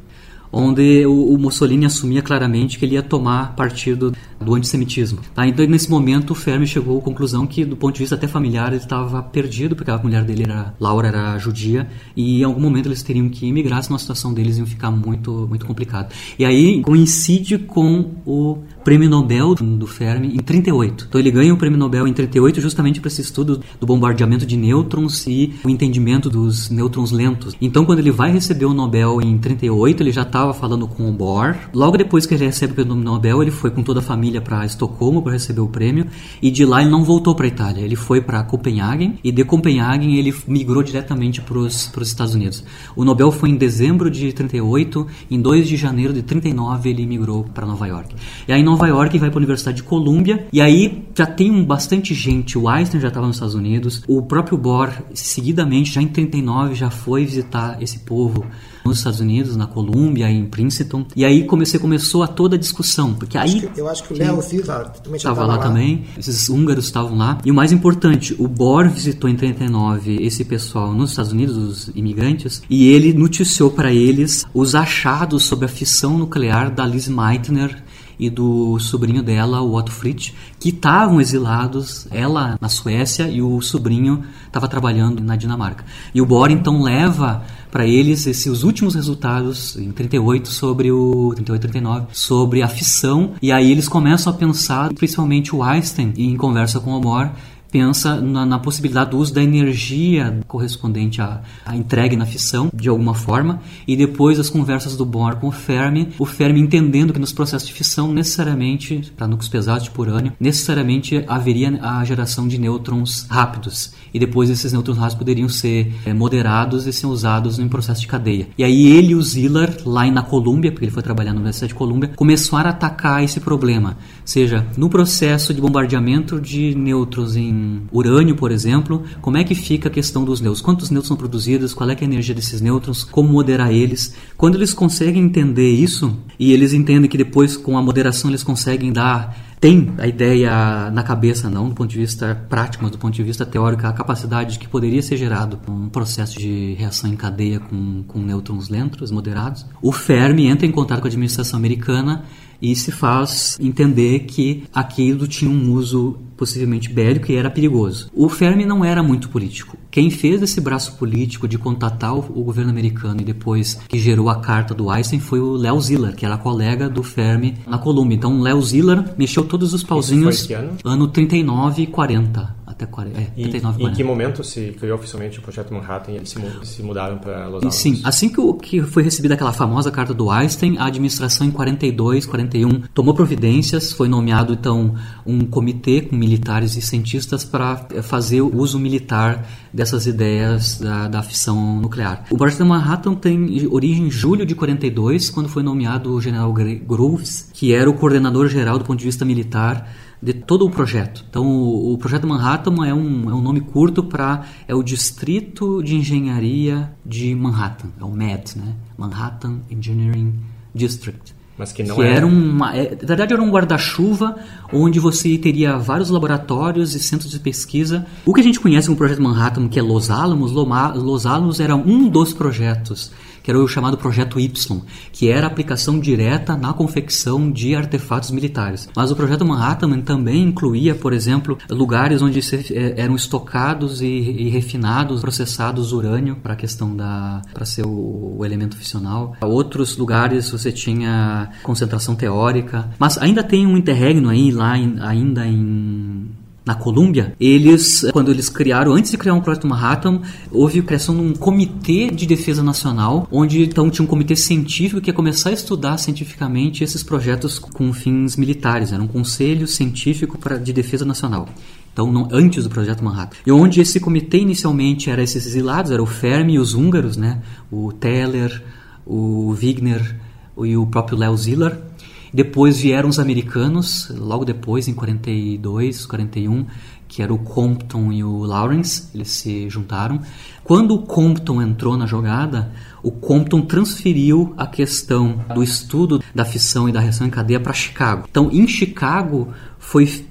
onde 0.52 1.06
o, 1.06 1.38
Mussolini 1.38 1.86
assumia 1.86 2.22
claramente 2.22 2.78
que 2.78 2.86
ele 2.86 2.96
ia 2.96 3.04
tomar 3.04 3.56
partido 3.56 4.14
do 4.40 4.56
antissemitismo. 4.56 5.20
Tá? 5.34 5.48
Então, 5.48 5.66
nesse 5.66 5.90
momento, 5.90 6.32
o 6.32 6.36
Fermi 6.36 6.66
chegou 6.66 6.98
à 7.00 7.02
conclusão 7.02 7.46
que, 7.46 7.64
do 7.64 7.76
ponto 7.76 7.94
de 7.94 8.00
vista 8.00 8.16
até 8.16 8.28
familiar, 8.28 8.68
ele 8.68 8.78
estava 8.78 9.22
perdido, 9.22 9.76
porque 9.76 9.92
a 9.92 9.98
mulher 9.98 10.24
dele, 10.24 10.44
era, 10.44 10.74
Laura, 10.80 11.08
era 11.08 11.38
judia, 11.38 11.88
e 12.16 12.42
em 12.42 12.44
algum 12.44 12.62
momento 12.62 12.88
eles 12.88 13.04
teriam 13.04 13.30
que 13.30 13.48
emigrar, 13.48 13.84
senão 13.84 13.96
a 13.96 14.00
situação 14.00 14.34
deles 14.34 14.58
ia 14.58 14.66
ficar 14.66 14.92
muito, 14.92 15.46
muito 15.48 15.66
complicada. 15.66 16.10
E 16.38 16.46
aí 16.46 16.82
coincide 16.82 17.58
com 17.58 18.12
o 18.26 18.60
prêmio 18.90 19.08
Nobel 19.08 19.54
do 19.54 19.86
Fermi 19.86 20.30
em 20.30 20.40
38. 20.40 21.06
Então 21.08 21.22
ele 21.22 21.30
ganha 21.30 21.54
o 21.54 21.58
prêmio 21.58 21.78
Nobel 21.78 22.08
em 22.08 22.12
38 22.12 22.60
justamente 22.60 23.00
para 23.00 23.08
esse 23.08 23.22
estudo 23.22 23.62
do 23.80 23.86
bombardeamento 23.86 24.48
de 24.48 24.58
nêutrons 24.58 25.28
e 25.28 25.54
o 25.64 25.70
entendimento 25.70 26.28
dos 26.28 26.72
nêutrons 26.72 27.12
lentos. 27.12 27.56
Então 27.62 27.86
quando 27.86 28.00
ele 28.00 28.10
vai 28.10 28.32
receber 28.32 28.66
o 28.66 28.74
Nobel 28.74 29.22
em 29.22 29.38
38, 29.38 30.02
ele 30.02 30.12
já 30.12 30.24
estava 30.24 30.56
falando 30.56 30.88
com 30.88 31.08
o 31.08 31.14
Bohr. 31.14 31.56
Logo 31.72 32.00
depois 32.00 32.26
que 32.26 32.34
ele 32.34 32.46
recebe 32.46 32.82
o 32.82 32.96
Nobel, 32.96 33.44
ele 33.44 33.52
foi 33.52 33.70
com 33.70 33.84
toda 33.84 34.00
a 34.00 34.02
família 34.02 34.42
para 34.42 34.66
Estocolmo 34.66 35.22
para 35.22 35.34
receber 35.34 35.62
o 35.62 35.68
prêmio 35.68 36.08
e 36.42 36.50
de 36.50 36.66
lá 36.66 36.82
ele 36.82 36.90
não 36.90 37.04
voltou 37.04 37.36
para 37.36 37.46
a 37.46 37.48
Itália. 37.48 37.84
Ele 37.84 37.96
foi 37.96 38.22
para 38.22 38.42
Copenhagen 38.42 39.20
e 39.24 39.32
de 39.32 39.44
Copenhagen 39.44 40.16
ele 40.16 40.34
migrou 40.48 40.82
diretamente 40.82 41.42
para 41.42 41.60
os 41.60 41.92
Estados 42.02 42.34
Unidos. 42.34 42.64
O 42.96 43.06
Nobel 43.06 43.32
foi 43.32 43.50
em 43.50 43.56
dezembro 43.56 44.10
de 44.10 44.34
38, 44.34 45.06
em 45.30 45.40
2 45.40 45.68
de 45.68 45.78
janeiro 45.78 46.12
de 46.12 46.24
39 46.24 46.90
ele 46.90 47.06
migrou 47.06 47.44
para 47.54 47.68
Nova 47.68 47.86
York. 47.86 48.16
E 48.48 48.52
aí 48.52 48.64
Nova 48.64 48.79
York 48.88 49.16
e 49.16 49.20
vai 49.20 49.30
para 49.30 49.38
a 49.38 49.42
Universidade 49.42 49.78
de 49.78 49.84
Colômbia. 49.84 50.48
E 50.52 50.62
aí 50.62 51.06
já 51.16 51.26
tem 51.26 51.64
bastante 51.64 52.14
gente. 52.14 52.58
O 52.58 52.68
Einstein 52.68 53.02
já 53.02 53.10
estava 53.10 53.28
nos 53.28 53.36
Estados 53.36 53.56
Unidos. 53.56 54.04
O 54.08 54.22
próprio 54.22 54.58
Bohr, 54.58 54.92
seguidamente, 55.14 55.92
já 55.92 56.02
em 56.02 56.08
39, 56.08 56.76
já 56.76 56.90
foi 56.90 57.26
visitar 57.26 57.82
esse 57.82 58.00
povo 58.00 58.46
nos 58.86 59.00
Estados 59.00 59.20
Unidos, 59.20 59.56
na 59.56 59.68
Colômbia, 59.68 60.30
em 60.30 60.46
Princeton. 60.46 61.06
E 61.16 61.24
aí 61.24 61.46
comecei, 61.46 61.80
começou 61.80 62.24
a 62.24 62.28
toda 62.28 62.56
a 62.56 62.60
discussão, 62.60 63.14
porque 63.14 63.38
aí... 63.38 63.50
Acho 63.50 63.68
que, 63.68 63.82
eu 63.82 63.90
acho 63.90 64.04
que 64.04 64.14
o 64.14 64.18
Léo 64.18 64.42
César 64.42 64.86
também 65.04 65.18
estava 65.18 65.46
lá, 65.46 65.56
lá, 65.56 65.62
também, 65.62 66.06
esses 66.18 66.50
húngaros 66.50 66.86
estavam 66.86 67.18
lá. 67.18 67.38
E 67.46 67.52
o 67.52 67.54
mais 67.54 67.72
importante, 67.72 68.36
o 68.40 68.48
Bohr 68.48 68.90
visitou 68.90 69.30
em 69.30 69.36
39 69.36 70.18
esse 70.22 70.44
pessoal 70.44 70.94
nos 70.94 71.12
Estados 71.12 71.32
Unidos, 71.32 71.58
os 71.58 71.92
imigrantes, 71.96 72.62
e 72.70 72.88
ele 72.90 73.14
noticiou 73.14 73.72
para 73.72 73.94
eles 73.94 74.46
os 74.54 74.76
achados 74.76 75.44
sobre 75.44 75.66
a 75.66 75.70
fissão 75.70 76.18
nuclear 76.18 76.72
da 76.72 76.86
Liz 76.86 77.08
Meitner 77.08 77.84
e 78.20 78.30
do 78.30 78.78
sobrinho 78.80 79.24
dela, 79.24 79.62
o 79.62 79.74
Otto 79.74 79.92
Fritz, 79.92 80.34
que 80.60 80.70
estavam 80.70 81.22
exilados, 81.22 82.06
ela 82.12 82.58
na 82.60 82.68
Suécia 82.68 83.28
e 83.30 83.42
o 83.42 83.62
sobrinho 83.62 84.24
estava 84.46 84.68
trabalhando 84.68 85.24
na 85.24 85.36
Dinamarca. 85.36 85.86
E 86.14 86.22
o 86.22 86.26
Bohr 86.26 86.52
então 86.52 86.82
leva 86.82 87.44
para 87.72 87.86
eles 87.86 88.28
esses 88.28 88.48
os 88.48 88.64
últimos 88.64 88.96
resultados 88.96 89.76
em 89.78 89.92
38 89.92 90.50
sobre 90.50 90.92
o 90.92 91.32
38 91.36 91.62
39 91.62 92.08
sobre 92.12 92.62
a 92.62 92.68
fissão 92.68 93.34
e 93.42 93.52
aí 93.52 93.72
eles 93.72 93.88
começam 93.88 94.34
a 94.34 94.36
pensar 94.36 94.92
principalmente 94.94 95.56
o 95.56 95.62
Einstein 95.62 96.14
em 96.18 96.36
conversa 96.36 96.80
com 96.80 96.94
o 96.94 97.00
Bohr 97.00 97.30
pensa 97.72 98.20
na, 98.20 98.46
na, 98.46 98.60
possibilidade 98.60 99.12
do 99.12 99.18
uso 99.18 99.34
da 99.34 99.44
energia 99.44 100.40
correspondente 100.48 101.22
à, 101.22 101.42
à 101.66 101.76
na 102.18 102.26
fissão, 102.26 102.70
de 102.74 102.90
alguma 102.90 103.14
forma, 103.14 103.62
e 103.88 103.96
depois 103.96 104.40
as 104.40 104.50
conversas 104.50 104.96
do 104.96 105.06
Bohr 105.06 105.36
com 105.38 105.48
o 105.48 105.52
Fermi, 105.52 106.10
o 106.18 106.26
Fermi 106.26 106.60
entendendo 106.60 107.14
que 107.14 107.20
nos 107.20 107.32
processos 107.32 107.68
de 107.68 107.74
fissão, 107.74 108.12
necessariamente, 108.12 109.12
para 109.16 109.28
núcleos 109.28 109.50
pesados 109.50 109.84
de 109.84 109.92
urânio, 110.00 110.34
necessariamente 110.40 111.24
haveria 111.28 111.80
a 111.82 112.04
geração 112.04 112.48
de 112.48 112.58
nêutrons 112.58 113.28
rápidos, 113.30 113.94
e 114.14 114.20
depois 114.20 114.50
esses 114.50 114.74
nêutrons 114.74 114.98
rápidos 114.98 115.20
poderiam 115.20 115.50
ser 115.50 115.94
é, 116.06 116.14
moderados 116.14 116.88
e 116.88 116.94
ser 116.94 117.08
usados 117.08 117.60
em 117.60 117.68
processo 117.68 118.02
de 118.02 118.08
cadeia. 118.08 118.48
E 118.58 118.64
aí 118.64 118.88
ele 118.88 119.10
e 119.10 119.16
o 119.16 119.22
Ziller, 119.22 119.78
lá 119.86 120.10
na 120.10 120.24
Colômbia, 120.24 120.72
porque 120.72 120.86
ele 120.86 120.92
foi 120.92 121.04
trabalhar 121.04 121.34
na 121.34 121.40
Universidade 121.40 121.74
de 121.74 121.78
Colômbia, 121.78 122.12
começaram 122.16 122.70
a 122.70 122.74
atacar 122.74 123.24
esse 123.24 123.40
problema, 123.40 123.98
seja 124.30 124.68
no 124.78 124.90
processo 124.90 125.56
de 125.56 125.60
bombardeamento 125.60 126.40
de 126.40 126.76
nêutrons 126.76 127.36
em 127.36 127.82
urânio, 127.92 128.36
por 128.36 128.52
exemplo, 128.52 129.04
como 129.22 129.38
é 129.38 129.44
que 129.44 129.56
fica 129.56 129.90
a 129.90 129.92
questão 129.92 130.24
dos 130.24 130.40
nêutrons? 130.40 130.62
Quantos 130.62 130.92
nêutrons 130.92 131.08
são 131.08 131.18
produzidos? 131.18 131.74
Qual 131.74 131.90
é, 131.90 131.94
é 131.94 131.98
a 132.00 132.04
energia 132.04 132.36
desses 132.36 132.62
nêutrons? 132.62 133.04
Como 133.04 133.28
moderar 133.28 133.74
eles? 133.74 134.14
Quando 134.38 134.56
eles 134.56 134.72
conseguem 134.72 135.24
entender 135.24 135.72
isso, 135.72 136.16
e 136.38 136.54
eles 136.54 136.74
entendem 136.74 137.10
que 137.10 137.18
depois 137.18 137.58
com 137.58 137.76
a 137.76 137.82
moderação 137.82 138.30
eles 138.30 138.44
conseguem 138.44 138.94
dar 138.94 139.50
tem 139.60 139.94
a 139.98 140.08
ideia 140.08 140.90
na 140.92 141.04
cabeça, 141.04 141.50
não 141.50 141.68
do 141.68 141.76
ponto 141.76 141.90
de 141.90 141.98
vista 141.98 142.34
prático, 142.48 142.84
mas 142.84 142.94
do 142.94 142.98
ponto 142.98 143.14
de 143.14 143.24
vista 143.24 143.46
teórico, 143.46 143.86
a 143.86 143.92
capacidade 143.92 144.54
de 144.54 144.60
que 144.60 144.70
poderia 144.70 145.02
ser 145.02 145.18
gerado 145.18 145.60
um 145.68 145.90
processo 145.90 146.40
de 146.40 146.76
reação 146.76 147.10
em 147.10 147.16
cadeia 147.16 147.60
com, 147.60 148.04
com 148.08 148.20
nêutrons 148.20 148.70
lentos, 148.70 149.12
moderados. 149.12 149.66
O 149.82 149.92
Fermi 149.92 150.48
entra 150.48 150.66
em 150.66 150.72
contato 150.72 151.02
com 151.02 151.08
a 151.08 151.10
administração 151.10 151.60
americana 151.60 152.24
e 152.62 152.76
se 152.76 152.92
faz 152.92 153.58
entender 153.62 154.20
que 154.20 154.64
aquilo 154.74 155.28
tinha 155.28 155.50
um 155.50 155.72
uso 155.74 156.18
possivelmente 156.40 156.92
bélico 156.92 157.30
e 157.32 157.36
era 157.36 157.50
perigoso. 157.50 158.10
O 158.14 158.30
Fermi 158.30 158.66
não 158.66 158.84
era 158.86 159.04
muito 159.04 159.28
político. 159.28 159.78
Quem 159.92 160.10
fez 160.10 160.42
esse 160.42 160.62
braço 160.62 160.96
político 160.96 161.48
de 161.48 161.58
contatar 161.58 162.16
o, 162.16 162.20
o 162.20 162.44
governo 162.44 162.72
americano 162.72 163.20
e 163.20 163.26
depois 163.26 163.80
que 163.90 164.00
gerou 164.00 164.30
a 164.30 164.40
carta 164.40 164.74
do 164.74 164.90
Einstein 164.90 165.20
foi 165.20 165.42
o 165.42 165.54
Léo 165.54 165.80
Ziller, 165.82 166.16
que 166.16 166.26
era 166.26 166.38
colega 166.38 166.90
do 166.90 167.04
Fermi 167.04 167.56
na 167.68 167.78
Colômbia. 167.78 168.16
Então, 168.16 168.40
Léo 168.40 168.62
Ziller 168.62 169.04
mexeu 169.18 169.44
todos 169.44 169.74
os 169.74 169.84
pauzinhos 169.84 170.50
ano? 170.50 170.78
ano 170.86 171.08
39 171.10 171.84
e 171.84 171.88
40 171.88 172.59
até 172.80 172.86
40, 172.86 173.20
é, 173.20 173.28
e, 173.36 173.50
39, 173.50 173.80
40. 173.80 173.92
Em 173.92 173.96
que 173.96 174.04
momento 174.04 174.44
se 174.44 174.72
criou 174.80 174.98
oficialmente 174.98 175.40
o 175.40 175.42
Projeto 175.42 175.74
Manhattan 175.74 176.14
e 176.14 176.16
eles 176.16 176.30
se, 176.30 176.40
se 176.64 176.82
mudaram 176.82 177.18
para 177.18 177.48
Los 177.48 177.58
Angeles? 177.58 177.76
Sim, 177.76 178.02
assim 178.06 178.30
que, 178.30 178.40
o, 178.40 178.54
que 178.54 178.82
foi 178.82 179.04
recebida 179.04 179.34
aquela 179.34 179.52
famosa 179.52 179.92
carta 179.92 180.14
do 180.14 180.32
Einstein, 180.32 180.78
a 180.78 180.86
administração 180.86 181.46
em 181.46 181.52
42, 181.52 182.26
41 182.26 182.84
tomou 182.94 183.14
providências, 183.14 183.92
foi 183.92 184.08
nomeado 184.08 184.54
então 184.54 184.96
um 185.26 185.46
comitê 185.46 186.02
com 186.02 186.16
militares 186.16 186.78
e 186.78 186.82
cientistas 186.82 187.44
para 187.44 187.88
fazer 188.02 188.42
o 188.42 188.56
uso 188.56 188.80
militar 188.80 189.46
dessas 189.74 190.08
ideias 190.08 190.80
da, 190.80 191.08
da 191.08 191.22
fissão 191.22 191.82
nuclear. 191.82 192.26
O 192.30 192.38
Projeto 192.38 192.66
Manhattan 192.66 193.16
tem 193.16 193.68
origem 193.70 194.08
em 194.08 194.12
julho 194.12 194.46
de 194.46 194.56
42, 194.56 195.30
quando 195.30 195.50
foi 195.50 195.64
nomeado 195.64 196.14
o 196.14 196.22
general 196.22 196.54
Groves, 196.54 197.50
que 197.54 197.74
era 197.74 197.90
o 197.90 197.94
coordenador 197.94 198.48
geral 198.48 198.80
do 198.80 198.86
ponto 198.86 199.00
de 199.00 199.06
vista 199.06 199.26
militar 199.26 199.88
de 200.22 200.34
todo 200.34 200.66
o 200.66 200.70
projeto. 200.70 201.26
Então, 201.30 201.46
o, 201.46 201.94
o 201.94 201.98
projeto 201.98 202.28
Manhattan 202.28 202.86
é 202.86 202.94
um, 202.94 203.30
é 203.30 203.34
um 203.34 203.42
nome 203.42 203.62
curto 203.62 204.04
para 204.04 204.46
é 204.68 204.76
o 204.76 204.84
Distrito 204.84 205.82
de 205.82 205.96
Engenharia 205.96 206.92
de 207.06 207.34
Manhattan, 207.34 207.90
é 208.00 208.04
o 208.04 208.10
MAD, 208.10 208.58
né? 208.58 208.76
Manhattan 208.98 209.60
Engineering 209.70 210.34
District. 210.74 211.34
Mas 211.58 211.74
que 211.74 211.84
não 211.84 211.98
que 211.98 212.02
era 212.04 212.26
uma, 212.26 212.74
é, 212.74 212.92
na 212.92 213.08
verdade 213.08 213.34
era 213.34 213.42
um 213.42 213.50
guarda-chuva 213.50 214.38
onde 214.72 214.98
você 214.98 215.38
teria 215.38 215.78
vários 215.78 216.10
laboratórios 216.10 216.96
e 216.96 217.00
centros 217.02 217.30
de 217.32 217.40
pesquisa. 217.40 218.06
O 218.26 218.34
que 218.34 218.40
a 218.40 218.44
gente 218.44 218.62
conhece 218.62 218.88
como 218.88 218.98
projeto 218.98 219.22
Manhattan, 219.22 219.68
que 219.68 219.78
é 219.78 219.82
Los 219.82 220.10
Alamos, 220.10 220.54
Los 220.54 221.26
Alamos 221.26 221.60
era 221.60 221.76
um 221.76 222.08
dos 222.08 222.34
projetos 222.34 223.12
que 223.50 223.52
era 223.52 223.64
o 223.64 223.68
chamado 223.68 223.98
Projeto 223.98 224.40
Y, 224.40 224.84
que 225.12 225.28
era 225.32 225.48
aplicação 225.48 226.00
direta 226.00 226.56
na 226.56 226.72
confecção 226.72 227.52
de 227.52 227.74
artefatos 227.74 228.30
militares. 228.30 228.88
Mas 228.96 229.10
o 229.10 229.16
Projeto 229.16 229.44
Manhattan 229.44 230.00
também 230.02 230.44
incluía, 230.44 230.94
por 230.94 231.14
exemplo, 231.14 231.58
lugares 231.68 232.22
onde 232.22 232.40
eh, 232.40 232.94
eram 232.96 233.16
estocados 233.16 234.04
e, 234.04 234.06
e 234.06 234.50
refinados, 234.50 235.22
processados 235.22 235.92
urânio 235.92 236.36
para 236.36 236.54
a 236.54 236.56
questão 236.56 236.96
da 236.96 237.42
para 237.52 237.66
ser 237.66 237.88
o, 237.88 238.36
o 238.38 238.46
elemento 238.46 238.78
fissional. 238.78 239.36
Outros 239.42 239.98
lugares 239.98 240.52
você 240.52 240.72
tinha 240.72 241.50
concentração 241.64 242.16
teórica, 242.16 242.88
mas 243.00 243.18
ainda 243.18 243.44
tem 243.44 243.66
um 243.66 243.76
interregno 243.76 244.30
aí 244.30 244.52
lá 244.52 244.74
ainda 244.74 245.48
em 245.48 246.30
na 246.70 246.76
Colômbia, 246.76 247.34
eles, 247.40 248.06
quando 248.14 248.30
eles 248.30 248.48
criaram, 248.48 248.94
antes 248.94 249.10
de 249.10 249.18
criar 249.18 249.34
um 249.34 249.42
projeto 249.42 249.66
Manhattan, 249.66 250.22
houve 250.52 250.78
a 250.78 250.84
criação 250.84 251.16
de 251.16 251.22
um 251.22 251.34
comitê 251.34 252.12
de 252.12 252.28
defesa 252.28 252.62
nacional, 252.62 253.28
onde 253.32 253.64
então 253.64 253.90
tinha 253.90 254.06
um 254.06 254.08
comitê 254.08 254.36
científico 254.36 255.02
que 255.02 255.10
ia 255.10 255.14
começar 255.14 255.50
a 255.50 255.54
estudar 255.54 255.98
cientificamente 255.98 256.84
esses 256.84 257.02
projetos 257.02 257.58
com 257.58 257.92
fins 257.92 258.36
militares. 258.36 258.94
Era 258.94 259.02
um 259.02 259.08
conselho 259.08 259.68
científico 259.68 260.38
para, 260.38 260.58
de 260.58 260.72
defesa 260.72 261.04
nacional. 261.04 261.50
Então, 261.92 262.12
não, 262.12 262.28
antes 262.32 262.66
do 262.66 262.70
projeto 262.70 263.04
Manhattan. 263.04 263.38
E 263.48 263.52
onde 263.52 263.82
esse 263.82 264.00
comitê 264.00 264.38
inicialmente 264.38 265.10
era 265.10 265.24
esses 265.24 265.48
exilados, 265.48 265.90
era 265.90 266.04
o 266.04 266.06
Fermi 266.06 266.54
e 266.54 266.60
os 266.60 266.76
húngaros, 266.76 267.18
né? 267.18 267.42
O 267.72 267.92
Teller, 267.92 268.64
o 269.08 269.56
Wigner 269.60 270.18
e 270.64 270.78
o 270.78 270.86
próprio 270.86 271.18
Leo 271.18 271.36
Szilard 271.36 271.89
depois 272.34 272.80
vieram 272.80 273.10
os 273.10 273.20
americanos, 273.20 274.12
logo 274.16 274.46
depois, 274.46 274.88
em 274.88 274.94
42, 274.94 276.06
41, 276.06 276.66
que 277.08 277.24
era 277.24 277.34
o 277.34 277.40
Compton 277.40 278.12
e 278.12 278.24
o 278.24 278.44
Lawrence, 278.44 279.10
eles 279.16 279.30
se 279.30 279.68
juntaram. 279.68 280.22
Quando 280.64 280.94
o 280.94 281.02
Compton 281.02 281.60
entrou 281.60 281.98
na 281.98 282.06
jogada, 282.06 282.72
o 283.02 283.12
Compton 283.12 283.62
transferiu 283.62 284.54
a 284.56 284.68
questão 284.68 285.44
do 285.56 285.64
estudo 285.64 286.24
da 286.36 286.46
fissão 286.46 286.88
e 286.88 286.92
da 286.92 287.00
reação 287.00 287.26
em 287.26 287.32
cadeia 287.32 287.60
para 287.60 287.74
Chicago. 287.74 288.28
Então, 288.30 288.52
em 288.52 288.68
Chicago, 288.68 289.48
foi 289.80 290.26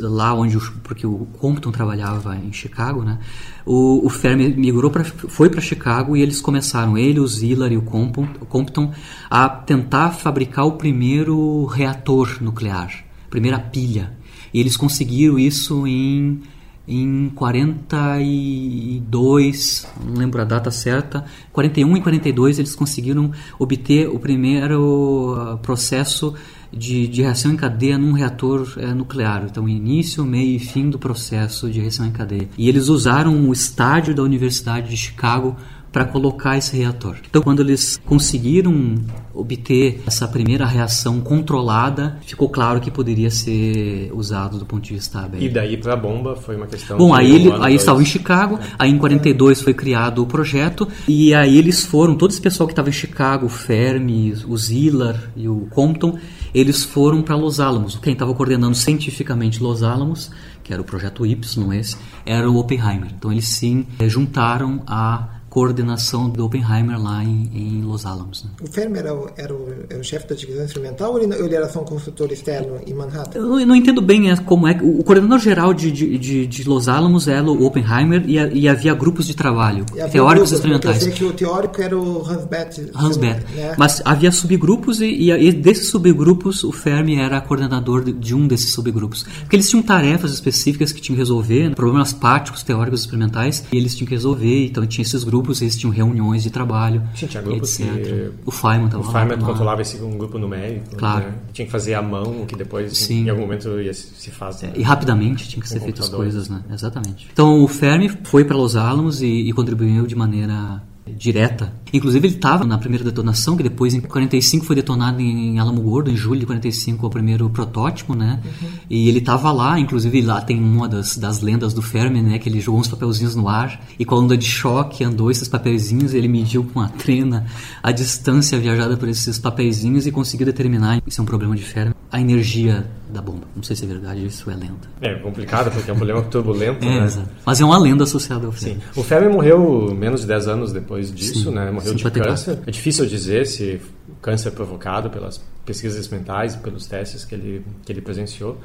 lá 0.00 0.34
onde 0.34 0.56
o, 0.56 0.60
porque 0.82 1.06
o 1.06 1.26
Compton 1.38 1.70
trabalhava 1.70 2.36
em 2.36 2.52
Chicago, 2.52 3.02
né? 3.02 3.18
O, 3.64 4.04
o 4.04 4.10
Fermi 4.10 4.48
migrou 4.48 4.90
para 4.90 5.04
foi 5.04 5.48
para 5.48 5.60
Chicago 5.60 6.16
e 6.16 6.20
eles 6.20 6.40
começaram 6.40 6.98
ele, 6.98 7.20
o 7.20 7.26
Ziller 7.26 7.72
e 7.72 7.76
o 7.76 7.82
Compton, 7.82 8.28
o 8.40 8.44
Compton 8.44 8.92
a 9.30 9.48
tentar 9.48 10.10
fabricar 10.10 10.66
o 10.66 10.72
primeiro 10.72 11.64
reator 11.66 12.42
nuclear, 12.42 13.04
primeira 13.30 13.58
pilha. 13.58 14.12
E 14.52 14.60
eles 14.60 14.76
conseguiram 14.76 15.38
isso 15.38 15.86
em 15.86 16.40
em 16.88 17.30
42, 17.34 19.86
não 20.02 20.14
lembro 20.14 20.40
a 20.40 20.44
data 20.44 20.70
certa, 20.70 21.26
41 21.52 21.98
e 21.98 22.00
42 22.00 22.58
eles 22.58 22.74
conseguiram 22.74 23.30
obter 23.58 24.08
o 24.08 24.18
primeiro 24.18 25.36
ah, 25.38 25.58
processo 25.58 26.32
de, 26.72 27.06
de 27.06 27.22
reação 27.22 27.52
em 27.52 27.56
cadeia 27.56 27.98
num 27.98 28.12
reator 28.12 28.74
é, 28.76 28.86
nuclear. 28.86 29.44
Então, 29.50 29.68
início, 29.68 30.24
meio 30.24 30.56
e 30.56 30.58
fim 30.58 30.90
do 30.90 30.98
processo 30.98 31.70
de 31.70 31.80
reação 31.80 32.06
em 32.06 32.12
cadeia. 32.12 32.48
E 32.56 32.68
eles 32.68 32.88
usaram 32.88 33.48
o 33.48 33.52
estádio 33.52 34.14
da 34.14 34.22
Universidade 34.22 34.88
de 34.90 34.96
Chicago 34.96 35.56
para 35.92 36.04
colocar 36.04 36.56
esse 36.56 36.76
reator. 36.76 37.16
Então, 37.28 37.42
quando 37.42 37.60
eles 37.60 37.98
conseguiram 38.04 38.96
obter 39.34 40.02
essa 40.06 40.26
primeira 40.28 40.66
reação 40.66 41.20
controlada, 41.20 42.18
ficou 42.26 42.48
claro 42.48 42.80
que 42.80 42.90
poderia 42.90 43.30
ser 43.30 44.10
usado 44.12 44.58
do 44.58 44.66
ponto 44.66 44.82
de 44.82 44.94
vista 44.94 45.20
aberto. 45.20 45.42
E 45.42 45.48
daí 45.48 45.76
para 45.76 45.94
a 45.94 45.96
bomba 45.96 46.36
foi 46.36 46.56
uma 46.56 46.66
questão. 46.66 46.98
Bom, 46.98 47.14
aí, 47.14 47.34
ele, 47.34 47.52
aí 47.60 47.74
estavam 47.74 48.02
em 48.02 48.04
Chicago, 48.04 48.58
aí 48.78 48.90
em 48.90 48.98
42 48.98 49.62
foi 49.62 49.72
criado 49.72 50.22
o 50.22 50.26
projeto, 50.26 50.86
e 51.06 51.32
aí 51.34 51.56
eles 51.56 51.86
foram, 51.86 52.14
todo 52.14 52.30
esse 52.30 52.40
pessoal 52.40 52.66
que 52.66 52.72
estava 52.72 52.88
em 52.88 52.92
Chicago, 52.92 53.46
o 53.46 53.48
Fermi, 53.48 54.34
o 54.46 54.56
Zillar 54.56 55.30
e 55.36 55.48
o 55.48 55.66
Compton, 55.70 56.18
eles 56.54 56.84
foram 56.84 57.22
para 57.22 57.36
Los 57.36 57.60
Alamos. 57.60 57.96
Quem 57.96 58.12
estava 58.12 58.34
coordenando 58.34 58.74
cientificamente 58.74 59.62
Los 59.62 59.82
Alamos, 59.82 60.30
que 60.62 60.72
era 60.72 60.82
o 60.82 60.84
projeto 60.84 61.24
Y, 61.26 61.38
esse, 61.78 61.96
era 62.24 62.50
o 62.50 62.56
Oppenheimer. 62.56 63.10
Então 63.16 63.32
eles 63.32 63.48
sim 63.48 63.86
juntaram 64.08 64.82
a 64.86 65.37
coordenação 65.58 66.30
do 66.30 66.44
Oppenheimer 66.44 67.02
lá 67.02 67.24
em, 67.24 67.50
em 67.52 67.82
Los 67.82 68.06
Alamos. 68.06 68.44
Né? 68.44 68.50
O 68.62 68.66
Fermi 68.68 68.96
era 68.96 69.12
o, 69.12 69.28
era 69.36 69.52
o, 69.52 69.74
era 69.90 69.98
o 69.98 70.04
chefe 70.04 70.28
da 70.28 70.36
divisão 70.36 70.64
instrumental 70.64 71.10
ou 71.10 71.18
ele, 71.18 71.34
ele, 71.34 71.52
era 71.52 71.68
só 71.68 71.80
um 71.80 71.84
consultor 71.84 72.30
externo 72.30 72.76
em 72.86 72.94
Manhattan? 72.94 73.40
Eu 73.40 73.66
não 73.66 73.74
entendo 73.74 74.00
bem 74.00 74.30
é, 74.30 74.36
como 74.36 74.68
é. 74.68 74.78
O 74.80 75.02
coordenador 75.02 75.40
geral 75.40 75.74
de, 75.74 75.90
de, 75.90 76.46
de 76.46 76.68
Los 76.68 76.88
Alamos 76.88 77.26
era 77.26 77.44
o 77.44 77.66
Oppenheimer 77.66 78.22
e, 78.24 78.36
e 78.36 78.68
havia 78.68 78.94
grupos 78.94 79.26
de 79.26 79.34
trabalho, 79.34 79.84
teóricos 80.12 80.22
grupos, 80.22 80.52
experimentais. 80.52 80.96
Eu 80.98 81.02
sei 81.02 81.12
que 81.12 81.24
o 81.24 81.32
teórico 81.32 81.82
era 81.82 81.98
o 81.98 82.24
Hans 82.24 82.44
Bethe. 82.44 82.90
Hans 82.94 83.16
Bethe. 83.16 83.52
Né? 83.56 83.74
Mas 83.76 84.00
havia 84.04 84.30
subgrupos 84.30 85.00
e, 85.00 85.32
e, 85.32 85.52
desses 85.52 85.90
subgrupos 85.90 86.62
o 86.62 86.70
Fermi 86.70 87.16
era 87.16 87.40
coordenador 87.40 88.04
de, 88.04 88.12
de, 88.12 88.32
um 88.32 88.46
desses 88.46 88.72
subgrupos. 88.72 89.24
Porque 89.40 89.56
eles 89.56 89.68
tinham 89.68 89.82
tarefas 89.82 90.32
específicas 90.32 90.92
que 90.92 91.00
tinham 91.00 91.16
que 91.16 91.20
resolver, 91.20 91.70
né? 91.70 91.74
problemas 91.74 92.12
práticos, 92.12 92.62
teóricos 92.62 93.00
experimentais, 93.00 93.64
e 93.72 93.76
eles 93.76 93.96
tinham 93.96 94.06
que 94.06 94.14
resolver, 94.14 94.66
então 94.66 94.86
tinha 94.86 95.02
esses 95.02 95.24
grupos 95.24 95.47
grupos, 95.48 95.62
eles 95.62 95.76
tinham 95.76 95.92
reuniões 95.92 96.42
de 96.42 96.50
trabalho. 96.50 97.02
Sim, 97.14 97.26
tinha 97.26 97.42
grupos 97.42 97.76
que... 97.76 98.30
O 98.44 98.50
Feynman 98.50 98.86
estava 98.86 99.02
O 99.02 99.10
Feynman 99.10 99.38
controlava 99.38 99.82
esse 99.82 100.00
um 100.02 100.16
grupo 100.16 100.38
numérico. 100.38 100.96
Claro. 100.96 101.26
Né? 101.26 101.34
Tinha 101.52 101.66
que 101.66 101.72
fazer 101.72 101.94
à 101.94 102.02
mão, 102.02 102.44
que 102.46 102.54
depois 102.54 102.96
Sim. 102.96 103.24
em 103.24 103.30
algum 103.30 103.42
momento 103.42 103.80
ia, 103.80 103.94
se 103.94 104.30
faz. 104.30 104.62
Né? 104.62 104.72
E 104.76 104.82
rapidamente 104.82 105.48
tinha 105.48 105.62
que 105.62 105.68
ser 105.68 105.80
feitas 105.80 106.04
as 106.04 106.10
coisas, 106.10 106.48
né? 106.48 106.62
Exatamente. 106.70 107.28
Então 107.32 107.62
o 107.62 107.68
Fermi 107.68 108.10
foi 108.24 108.44
para 108.44 108.56
Los 108.56 108.76
Alamos 108.76 109.22
e, 109.22 109.26
e 109.26 109.52
contribuiu 109.52 110.06
de 110.06 110.14
maneira 110.14 110.82
direta. 111.06 111.72
Inclusive 111.92 112.26
ele 112.26 112.34
estava 112.34 112.64
na 112.64 112.78
primeira 112.78 113.04
detonação, 113.04 113.56
que 113.56 113.62
depois 113.62 113.94
em 113.94 114.00
45 114.00 114.64
foi 114.64 114.76
detonado 114.76 115.20
em 115.20 115.58
Alamo 115.58 115.80
Gordo, 115.80 116.10
em 116.10 116.16
julho 116.16 116.40
de 116.40 116.46
45 116.46 117.06
o 117.06 117.10
primeiro 117.10 117.48
protótipo, 117.50 118.14
né? 118.14 118.40
Uhum. 118.44 118.68
E 118.90 119.08
ele 119.08 119.18
estava 119.18 119.50
lá, 119.52 119.78
inclusive 119.78 120.20
lá 120.22 120.40
tem 120.40 120.58
uma 120.58 120.88
das, 120.88 121.16
das 121.16 121.40
lendas 121.40 121.72
do 121.72 121.82
Fermi, 121.82 122.22
né? 122.22 122.38
Que 122.38 122.48
ele 122.48 122.60
jogou 122.60 122.80
uns 122.80 122.88
papelzinhos 122.88 123.34
no 123.34 123.48
ar 123.48 123.80
e 123.98 124.04
com 124.04 124.14
a 124.14 124.18
onda 124.18 124.36
de 124.36 124.46
choque 124.46 125.04
andou 125.04 125.30
esses 125.30 125.48
papelzinhos, 125.48 126.14
ele 126.14 126.28
mediu 126.28 126.64
com 126.64 126.80
a 126.80 126.88
trena 126.88 127.46
a 127.82 127.92
distância 127.92 128.58
viajada 128.58 128.96
por 128.96 129.08
esses 129.08 129.38
papelzinhos 129.38 130.06
e 130.06 130.12
conseguiu 130.12 130.46
determinar, 130.46 131.02
isso 131.06 131.20
é 131.20 131.22
um 131.22 131.26
problema 131.26 131.56
de 131.56 131.62
Fermi, 131.62 131.94
a 132.10 132.20
energia 132.20 132.86
da 133.10 133.22
bomba. 133.22 133.46
Não 133.56 133.62
sei 133.62 133.74
se 133.74 133.84
é 133.84 133.88
verdade, 133.88 134.24
isso 134.24 134.50
é 134.50 134.54
lenda. 134.54 134.88
É 135.00 135.14
complicado 135.14 135.70
porque 135.70 135.90
é 135.90 135.94
um 135.94 135.96
problema 135.96 136.22
turbulento, 136.22 136.84
é, 136.84 137.00
né? 137.00 137.04
Exato. 137.04 137.28
Mas 137.44 137.60
é 137.60 137.64
uma 137.64 137.78
lenda 137.78 138.04
associada 138.04 138.46
ao 138.46 138.52
Fermi. 138.52 138.80
Sim. 138.80 139.00
O 139.00 139.02
Fermi 139.02 139.28
morreu 139.28 139.94
menos 139.94 140.22
de 140.22 140.26
10 140.26 140.48
anos 140.48 140.72
depois 140.72 141.12
disso, 141.12 141.44
Sim. 141.44 141.54
né? 141.54 141.70
Morreu 141.78 141.94
de 141.94 142.20
câncer. 142.20 142.58
É 142.66 142.70
difícil 142.70 143.06
dizer 143.06 143.46
se 143.46 143.80
câncer 144.20 144.50
provocado 144.50 145.10
pelas 145.10 145.40
pesquisas 145.64 145.98
experimentais 145.98 146.54
e 146.54 146.58
pelos 146.58 146.86
testes 146.86 147.24
que 147.24 147.34
ele, 147.34 147.64
que 147.84 147.92
ele 147.92 148.00
presenciou. 148.00 148.58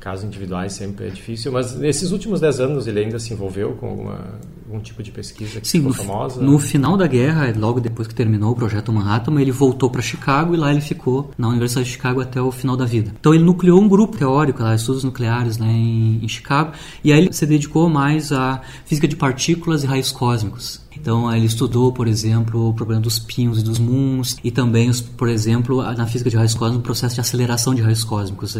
Casos 0.00 0.24
individuais 0.24 0.72
sempre 0.72 1.06
é 1.06 1.08
difícil, 1.08 1.52
mas 1.52 1.76
nesses 1.76 2.10
últimos 2.10 2.40
10 2.40 2.60
anos 2.60 2.88
ele 2.88 2.98
ainda 2.98 3.16
se 3.20 3.32
envolveu 3.32 3.74
com 3.74 3.88
alguma, 3.88 4.24
algum 4.66 4.80
tipo 4.80 5.04
de 5.04 5.12
pesquisa 5.12 5.60
que 5.60 5.68
Sim, 5.68 5.78
ficou 5.78 5.92
no, 5.92 5.94
famosa? 5.94 6.42
No 6.42 6.58
final 6.58 6.96
da 6.96 7.06
guerra, 7.06 7.52
logo 7.56 7.78
depois 7.78 8.08
que 8.08 8.14
terminou 8.14 8.52
o 8.52 8.56
projeto 8.56 8.92
Manhattan, 8.92 9.40
ele 9.40 9.52
voltou 9.52 9.88
para 9.88 10.02
Chicago 10.02 10.52
e 10.52 10.56
lá 10.56 10.72
ele 10.72 10.80
ficou 10.80 11.30
na 11.38 11.46
Universidade 11.48 11.86
de 11.86 11.92
Chicago 11.92 12.20
até 12.20 12.42
o 12.42 12.50
final 12.50 12.76
da 12.76 12.84
vida. 12.84 13.12
Então 13.20 13.32
ele 13.32 13.44
nucleou 13.44 13.80
um 13.80 13.88
grupo 13.88 14.16
teórico, 14.16 14.64
lá, 14.64 14.74
estudos 14.74 15.04
nucleares 15.04 15.58
né, 15.58 15.70
em, 15.70 16.24
em 16.24 16.28
Chicago, 16.28 16.72
e 17.04 17.12
aí 17.12 17.20
ele 17.20 17.32
se 17.32 17.46
dedicou 17.46 17.88
mais 17.88 18.32
à 18.32 18.60
física 18.84 19.06
de 19.06 19.14
partículas 19.14 19.84
e 19.84 19.86
raios 19.86 20.10
cósmicos. 20.10 20.80
Então 21.00 21.34
ele 21.34 21.46
estudou, 21.46 21.92
por 21.92 22.06
exemplo, 22.06 22.68
o 22.68 22.74
problema 22.74 23.00
dos 23.00 23.18
pinos 23.18 23.60
e 23.60 23.62
dos 23.62 23.78
moons 23.78 24.36
e 24.42 24.50
também, 24.50 24.90
por 25.16 25.28
exemplo, 25.28 25.82
na 25.94 26.06
física 26.06 26.28
de 26.28 26.36
raios 26.36 26.54
cósmicos, 26.54 26.80
o 26.80 26.82
processo 26.82 27.14
de 27.14 27.20
aceleração 27.20 27.74
de 27.74 27.82
raios 27.82 28.04
cósmicos 28.04 28.56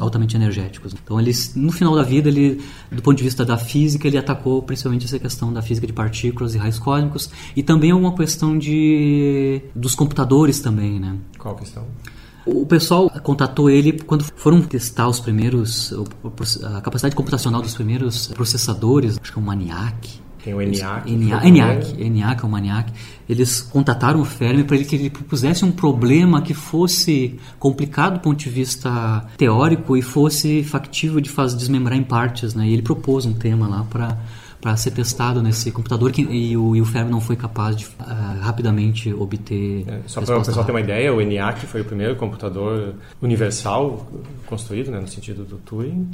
altamente 0.00 0.36
energéticos. 0.36 0.94
Então 0.94 1.20
ele, 1.20 1.32
no 1.54 1.70
final 1.72 1.94
da 1.94 2.02
vida, 2.02 2.28
ele, 2.28 2.60
do 2.90 3.02
ponto 3.02 3.16
de 3.16 3.24
vista 3.24 3.44
da 3.44 3.56
física, 3.56 4.08
ele 4.08 4.18
atacou 4.18 4.62
principalmente 4.62 5.04
essa 5.04 5.18
questão 5.18 5.52
da 5.52 5.62
física 5.62 5.86
de 5.86 5.92
partículas 5.92 6.54
e 6.54 6.58
raios 6.58 6.78
cósmicos 6.78 7.30
e 7.54 7.62
também 7.62 7.92
uma 7.92 8.14
questão 8.14 8.58
de 8.58 9.62
dos 9.74 9.94
computadores 9.94 10.60
também, 10.60 10.98
né? 10.98 11.16
Qual 11.38 11.54
questão? 11.54 11.84
O 12.44 12.66
pessoal 12.66 13.08
contatou 13.22 13.70
ele 13.70 13.92
quando 13.92 14.24
foram 14.24 14.60
testar 14.62 15.08
os 15.08 15.20
primeiros, 15.20 15.94
a 16.64 16.80
capacidade 16.80 17.14
computacional 17.14 17.62
dos 17.62 17.74
primeiros 17.74 18.26
processadores, 18.28 19.16
acho 19.20 19.32
que 19.32 19.38
é 19.38 19.42
o 19.42 19.44
Maniac. 19.44 20.20
Tem 20.44 20.52
o 20.54 20.60
ENIAC. 20.60 21.10
ENIAC, 21.10 22.02
ENIAC, 22.02 22.42
é 22.42 22.46
o 22.46 22.50
Maniac. 22.50 22.92
Eles 23.28 23.60
contataram 23.60 24.20
o 24.20 24.24
Fermi 24.24 24.64
para 24.64 24.76
ele 24.76 24.84
que 24.84 24.96
ele 24.96 25.08
propusesse 25.08 25.64
um 25.64 25.70
problema 25.70 26.42
que 26.42 26.52
fosse 26.52 27.38
complicado 27.58 28.14
do 28.14 28.20
ponto 28.20 28.38
de 28.38 28.50
vista 28.50 29.24
teórico 29.36 29.96
e 29.96 30.02
fosse 30.02 30.64
factível 30.64 31.20
de 31.20 31.30
fazer 31.30 31.56
desmembrar 31.56 31.96
em 31.96 32.02
partes, 32.02 32.54
né? 32.54 32.66
E 32.66 32.72
ele 32.72 32.82
propôs 32.82 33.24
um 33.24 33.32
tema 33.32 33.68
lá 33.68 33.84
para 33.84 34.18
para 34.62 34.76
ser 34.76 34.92
testado 34.92 35.42
nesse 35.42 35.72
computador 35.72 36.12
que, 36.12 36.22
e, 36.22 36.56
o, 36.56 36.76
e 36.76 36.80
o 36.80 36.84
Fermi 36.84 37.10
não 37.10 37.20
foi 37.20 37.34
capaz 37.34 37.74
de 37.74 37.84
uh, 37.86 38.40
rapidamente 38.40 39.12
obter. 39.12 39.84
É, 39.88 39.98
só 40.06 40.22
para 40.22 40.38
o 40.38 40.44
pessoal 40.44 40.64
ter 40.64 40.70
uma 40.70 40.80
ideia, 40.80 41.12
o 41.12 41.20
ENIAC 41.20 41.66
foi 41.66 41.80
o 41.80 41.84
primeiro 41.84 42.14
computador 42.14 42.94
universal 43.20 44.06
construído, 44.46 44.92
né, 44.92 45.00
no 45.00 45.08
sentido 45.08 45.44
do 45.44 45.56
Turing. 45.56 46.08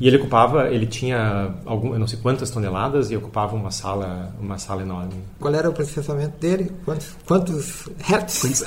E 0.00 0.08
ele 0.08 0.16
ocupava, 0.16 0.68
ele 0.68 0.86
tinha 0.86 1.50
algum, 1.66 1.92
eu 1.92 1.98
não 1.98 2.06
sei 2.06 2.18
quantas 2.22 2.50
toneladas 2.50 3.10
e 3.10 3.16
ocupava 3.16 3.54
uma 3.54 3.70
sala, 3.70 4.34
uma 4.40 4.56
sala 4.56 4.80
enorme. 4.80 5.12
Qual 5.38 5.54
era 5.54 5.68
o 5.68 5.74
processamento 5.74 6.38
dele? 6.40 6.72
Quantos, 6.86 7.16
quantos 7.26 7.88
hertz? 7.98 8.64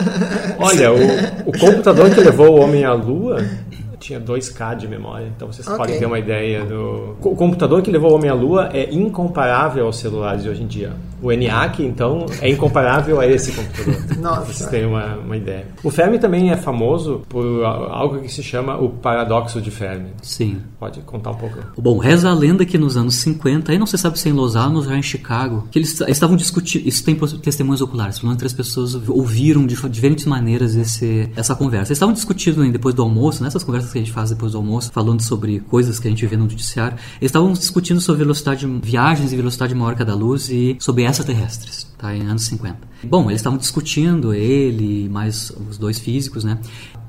Olha, 0.58 0.90
o, 0.90 1.50
o 1.50 1.58
computador 1.58 2.10
que 2.10 2.20
levou 2.20 2.58
o 2.58 2.62
homem 2.62 2.82
à 2.82 2.94
Lua 2.94 3.44
tinha 3.98 4.18
2K 4.18 4.76
de 4.76 4.88
memória, 4.88 5.30
então 5.36 5.52
vocês 5.52 5.66
okay. 5.66 5.78
podem 5.78 5.98
ter 5.98 6.06
uma 6.06 6.18
ideia 6.18 6.64
do. 6.64 7.14
O 7.20 7.36
computador 7.36 7.82
que 7.82 7.90
levou 7.90 8.12
o 8.12 8.14
homem 8.14 8.30
à 8.30 8.34
Lua 8.34 8.70
é 8.72 8.90
incomparável 8.90 9.84
aos 9.84 9.98
celulares 9.98 10.42
de 10.42 10.48
hoje 10.48 10.62
em 10.62 10.66
dia. 10.66 10.94
O 11.22 11.30
ENIAC, 11.30 11.82
então, 11.82 12.26
é 12.40 12.50
incomparável 12.50 13.20
a 13.20 13.26
esse 13.26 13.52
computador. 13.52 14.18
Nossa. 14.18 14.52
Vocês 14.52 14.70
têm 14.70 14.86
uma, 14.86 15.16
uma 15.16 15.36
ideia. 15.36 15.66
O 15.82 15.90
Fermi 15.90 16.18
também 16.18 16.50
é 16.50 16.56
famoso 16.56 17.22
por 17.28 17.64
algo 17.64 18.20
que 18.20 18.28
se 18.28 18.42
chama 18.42 18.76
o 18.78 18.88
paradoxo 18.88 19.60
de 19.60 19.70
Fermi. 19.70 20.10
Sim. 20.22 20.58
Pode 20.78 21.00
contar 21.00 21.30
um 21.30 21.36
pouco? 21.36 21.58
Bom, 21.78 21.98
reza 21.98 22.30
a 22.30 22.34
lenda 22.34 22.64
que 22.64 22.78
nos 22.78 22.96
anos 22.96 23.16
50, 23.16 23.72
aí 23.72 23.78
não 23.78 23.86
se 23.86 23.98
sabe 23.98 24.18
se 24.18 24.28
é 24.28 24.32
em 24.32 24.34
Los 24.34 24.56
Alamos 24.56 24.86
ou 24.86 24.94
em 24.94 25.02
Chicago, 25.02 25.68
que 25.70 25.78
eles 25.78 26.00
estavam 26.00 26.36
discutindo, 26.36 26.86
isso 26.86 27.04
tem 27.04 27.14
testemunhas 27.14 27.80
oculares, 27.80 28.18
pelo 28.18 28.28
menos 28.28 28.38
três 28.38 28.52
pessoas 28.52 28.94
ouviram 29.08 29.66
de 29.66 29.76
diferentes 29.88 30.24
maneiras 30.24 30.74
esse, 30.74 31.28
essa 31.36 31.54
conversa. 31.54 31.88
Eles 31.90 31.96
estavam 31.96 32.14
discutindo 32.14 32.70
depois 32.70 32.94
do 32.94 33.02
almoço, 33.02 33.42
nessas 33.42 33.64
conversas 33.64 33.92
que 33.92 33.98
a 33.98 34.00
gente 34.00 34.12
faz 34.12 34.30
depois 34.30 34.52
do 34.52 34.58
almoço, 34.58 34.90
falando 34.92 35.22
sobre 35.22 35.60
coisas 35.60 35.98
que 35.98 36.06
a 36.06 36.10
gente 36.10 36.24
vê 36.26 36.36
no 36.36 36.44
noticiário, 36.44 36.96
eles 37.20 37.30
estavam 37.30 37.52
discutindo 37.52 38.00
sobre 38.00 38.22
velocidade, 38.22 38.66
viagens 38.82 39.32
e 39.32 39.36
velocidade 39.36 39.74
maior 39.74 39.94
que 39.94 40.02
a 40.02 40.04
da 40.04 40.14
luz 40.14 40.48
e 40.50 40.76
sobre 40.78 41.04
extraterrestres, 41.10 41.86
tá? 41.98 42.14
Em 42.14 42.22
anos 42.22 42.44
50. 42.44 42.78
Bom, 43.04 43.30
eles 43.30 43.40
estavam 43.40 43.58
discutindo, 43.58 44.32
ele 44.32 45.08
mais 45.08 45.50
os 45.68 45.78
dois 45.78 45.98
físicos, 45.98 46.44
né? 46.44 46.58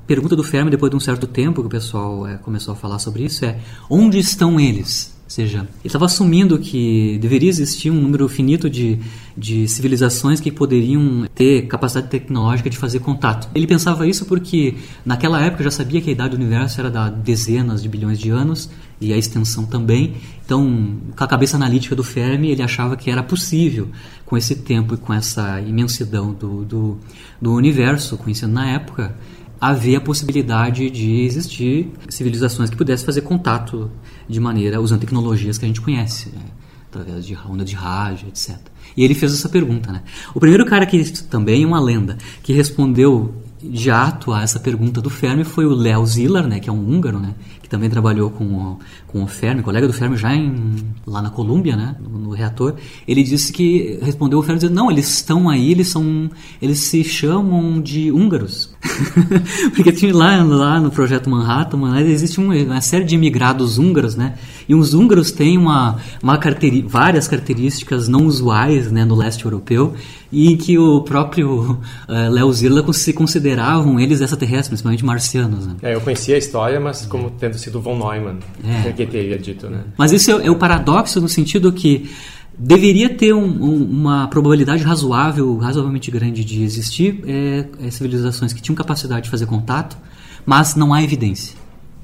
Pergunta 0.06 0.34
do 0.34 0.42
Fermi, 0.42 0.70
depois 0.70 0.90
de 0.90 0.96
um 0.96 1.00
certo 1.00 1.26
tempo 1.26 1.60
que 1.60 1.66
o 1.68 1.70
pessoal 1.70 2.26
é, 2.26 2.36
começou 2.36 2.72
a 2.72 2.76
falar 2.76 2.98
sobre 2.98 3.24
isso, 3.24 3.44
é 3.44 3.58
onde 3.88 4.18
estão 4.18 4.58
eles? 4.58 5.14
Seja, 5.32 5.60
ele 5.60 5.68
estava 5.86 6.04
assumindo 6.04 6.58
que 6.58 7.16
deveria 7.18 7.48
existir 7.48 7.90
um 7.90 7.98
número 7.98 8.28
finito 8.28 8.68
de, 8.68 8.98
de 9.34 9.66
civilizações 9.66 10.40
que 10.40 10.52
poderiam 10.52 11.26
ter 11.34 11.68
capacidade 11.68 12.08
tecnológica 12.08 12.68
de 12.68 12.76
fazer 12.76 12.98
contato. 12.98 13.48
Ele 13.54 13.66
pensava 13.66 14.06
isso 14.06 14.26
porque 14.26 14.74
naquela 15.06 15.42
época 15.42 15.64
já 15.64 15.70
sabia 15.70 16.02
que 16.02 16.10
a 16.10 16.12
idade 16.12 16.36
do 16.36 16.36
universo 16.36 16.78
era 16.78 16.90
da 16.90 17.08
dezenas 17.08 17.82
de 17.82 17.88
bilhões 17.88 18.18
de 18.18 18.28
anos 18.28 18.68
e 19.00 19.10
a 19.10 19.16
extensão 19.16 19.64
também. 19.64 20.16
Então, 20.44 20.98
com 21.16 21.24
a 21.24 21.26
cabeça 21.26 21.56
analítica 21.56 21.96
do 21.96 22.04
Fermi, 22.04 22.50
ele 22.50 22.62
achava 22.62 22.94
que 22.94 23.10
era 23.10 23.22
possível, 23.22 23.88
com 24.26 24.36
esse 24.36 24.56
tempo 24.56 24.92
e 24.92 24.96
com 24.98 25.14
essa 25.14 25.58
imensidão 25.62 26.34
do, 26.34 26.62
do, 26.62 26.98
do 27.40 27.54
universo 27.54 28.18
conhecido 28.18 28.52
na 28.52 28.68
época, 28.68 29.16
haver 29.62 29.94
a 29.94 30.00
possibilidade 30.00 30.90
de 30.90 31.20
existir 31.20 31.88
civilizações 32.08 32.68
que 32.68 32.76
pudessem 32.76 33.06
fazer 33.06 33.20
contato 33.20 33.88
de 34.28 34.40
maneira 34.40 34.80
usando 34.80 34.98
tecnologias 34.98 35.56
que 35.56 35.64
a 35.64 35.68
gente 35.68 35.80
conhece, 35.80 36.30
né? 36.30 36.42
através 36.90 37.24
de 37.24 37.38
onda 37.48 37.64
de 37.64 37.76
rádio, 37.76 38.26
etc. 38.26 38.56
E 38.96 39.04
ele 39.04 39.14
fez 39.14 39.32
essa 39.32 39.48
pergunta, 39.48 39.92
né? 39.92 40.02
O 40.34 40.40
primeiro 40.40 40.66
cara 40.66 40.84
que 40.84 41.00
também 41.22 41.62
é 41.62 41.66
uma 41.66 41.80
lenda 41.80 42.18
que 42.42 42.52
respondeu 42.52 43.32
de 43.62 43.88
ato 43.88 44.32
a 44.32 44.42
essa 44.42 44.58
pergunta 44.58 45.00
do 45.00 45.08
Fermi 45.08 45.44
foi 45.44 45.64
o 45.64 45.72
Leo 45.72 46.04
Szilard, 46.04 46.48
né, 46.48 46.58
que 46.58 46.68
é 46.68 46.72
um 46.72 46.84
húngaro, 46.84 47.20
né, 47.20 47.32
também 47.72 47.88
trabalhou 47.88 48.30
com 48.30 48.44
o, 48.44 48.78
com 49.06 49.24
o 49.24 49.26
Fermi, 49.26 49.62
colega 49.62 49.86
do 49.86 49.94
Fermi 49.94 50.14
já 50.14 50.34
em, 50.34 50.76
lá 51.06 51.22
na 51.22 51.30
Colômbia, 51.30 51.74
né, 51.74 51.96
no, 51.98 52.18
no, 52.18 52.30
reator. 52.30 52.74
Ele 53.08 53.24
disse 53.24 53.50
que 53.50 53.98
respondeu 54.02 54.38
o 54.38 54.42
Fermi 54.42 54.60
dizendo: 54.60 54.76
"Não, 54.76 54.90
eles 54.90 55.08
estão 55.08 55.48
aí, 55.48 55.70
eles 55.70 55.88
são 55.88 56.30
eles 56.60 56.80
se 56.80 57.02
chamam 57.02 57.80
de 57.80 58.12
húngaros". 58.12 58.70
Porque 59.74 59.90
tinha 59.90 60.14
lá 60.14 60.42
lá 60.42 60.78
no 60.78 60.90
projeto 60.90 61.30
Manhattan, 61.30 61.98
existe 62.00 62.38
uma, 62.38 62.54
uma, 62.54 62.80
série 62.82 63.04
de 63.04 63.14
imigrados 63.14 63.78
húngaros, 63.78 64.14
né? 64.14 64.34
E 64.68 64.74
os 64.74 64.92
húngaros 64.92 65.30
têm 65.30 65.56
uma, 65.56 65.96
uma 66.22 66.36
caracteri 66.36 66.82
várias 66.82 67.26
características 67.26 68.06
não 68.06 68.26
usuais, 68.26 68.92
né, 68.92 69.04
no 69.04 69.14
leste 69.14 69.46
europeu 69.46 69.94
e 70.32 70.50
em 70.50 70.56
que 70.56 70.78
o 70.78 71.02
próprio 71.02 71.72
uh, 72.08 72.30
Léo 72.30 72.50
Zirla 72.52 72.90
se 72.92 73.12
consideravam 73.12 74.00
eles 74.00 74.20
extraterrestres, 74.20 74.68
principalmente 74.68 75.04
marcianos. 75.04 75.66
Né? 75.66 75.76
É, 75.82 75.94
eu 75.94 76.00
conhecia 76.00 76.34
a 76.34 76.38
história, 76.38 76.80
mas 76.80 77.04
como 77.04 77.30
tendo 77.30 77.54
sido 77.62 77.80
von 77.80 77.96
Neumann, 77.96 78.38
é. 78.64 78.92
que 78.92 79.06
teria 79.06 79.38
dito. 79.38 79.68
Né? 79.68 79.84
Mas 79.96 80.12
esse 80.12 80.30
é, 80.30 80.46
é 80.46 80.50
o 80.50 80.56
paradoxo 80.56 81.20
no 81.20 81.28
sentido 81.28 81.72
que 81.72 82.10
deveria 82.58 83.08
ter 83.08 83.32
um, 83.32 83.44
um, 83.44 83.84
uma 83.84 84.28
probabilidade 84.28 84.82
razoável, 84.82 85.56
razoavelmente 85.58 86.10
grande 86.10 86.44
de 86.44 86.62
existir 86.62 87.22
é, 87.26 87.86
é, 87.86 87.90
civilizações 87.90 88.52
que 88.52 88.60
tinham 88.60 88.76
capacidade 88.76 89.24
de 89.24 89.30
fazer 89.30 89.46
contato, 89.46 89.96
mas 90.44 90.74
não 90.74 90.92
há 90.92 91.02
evidência. 91.02 91.56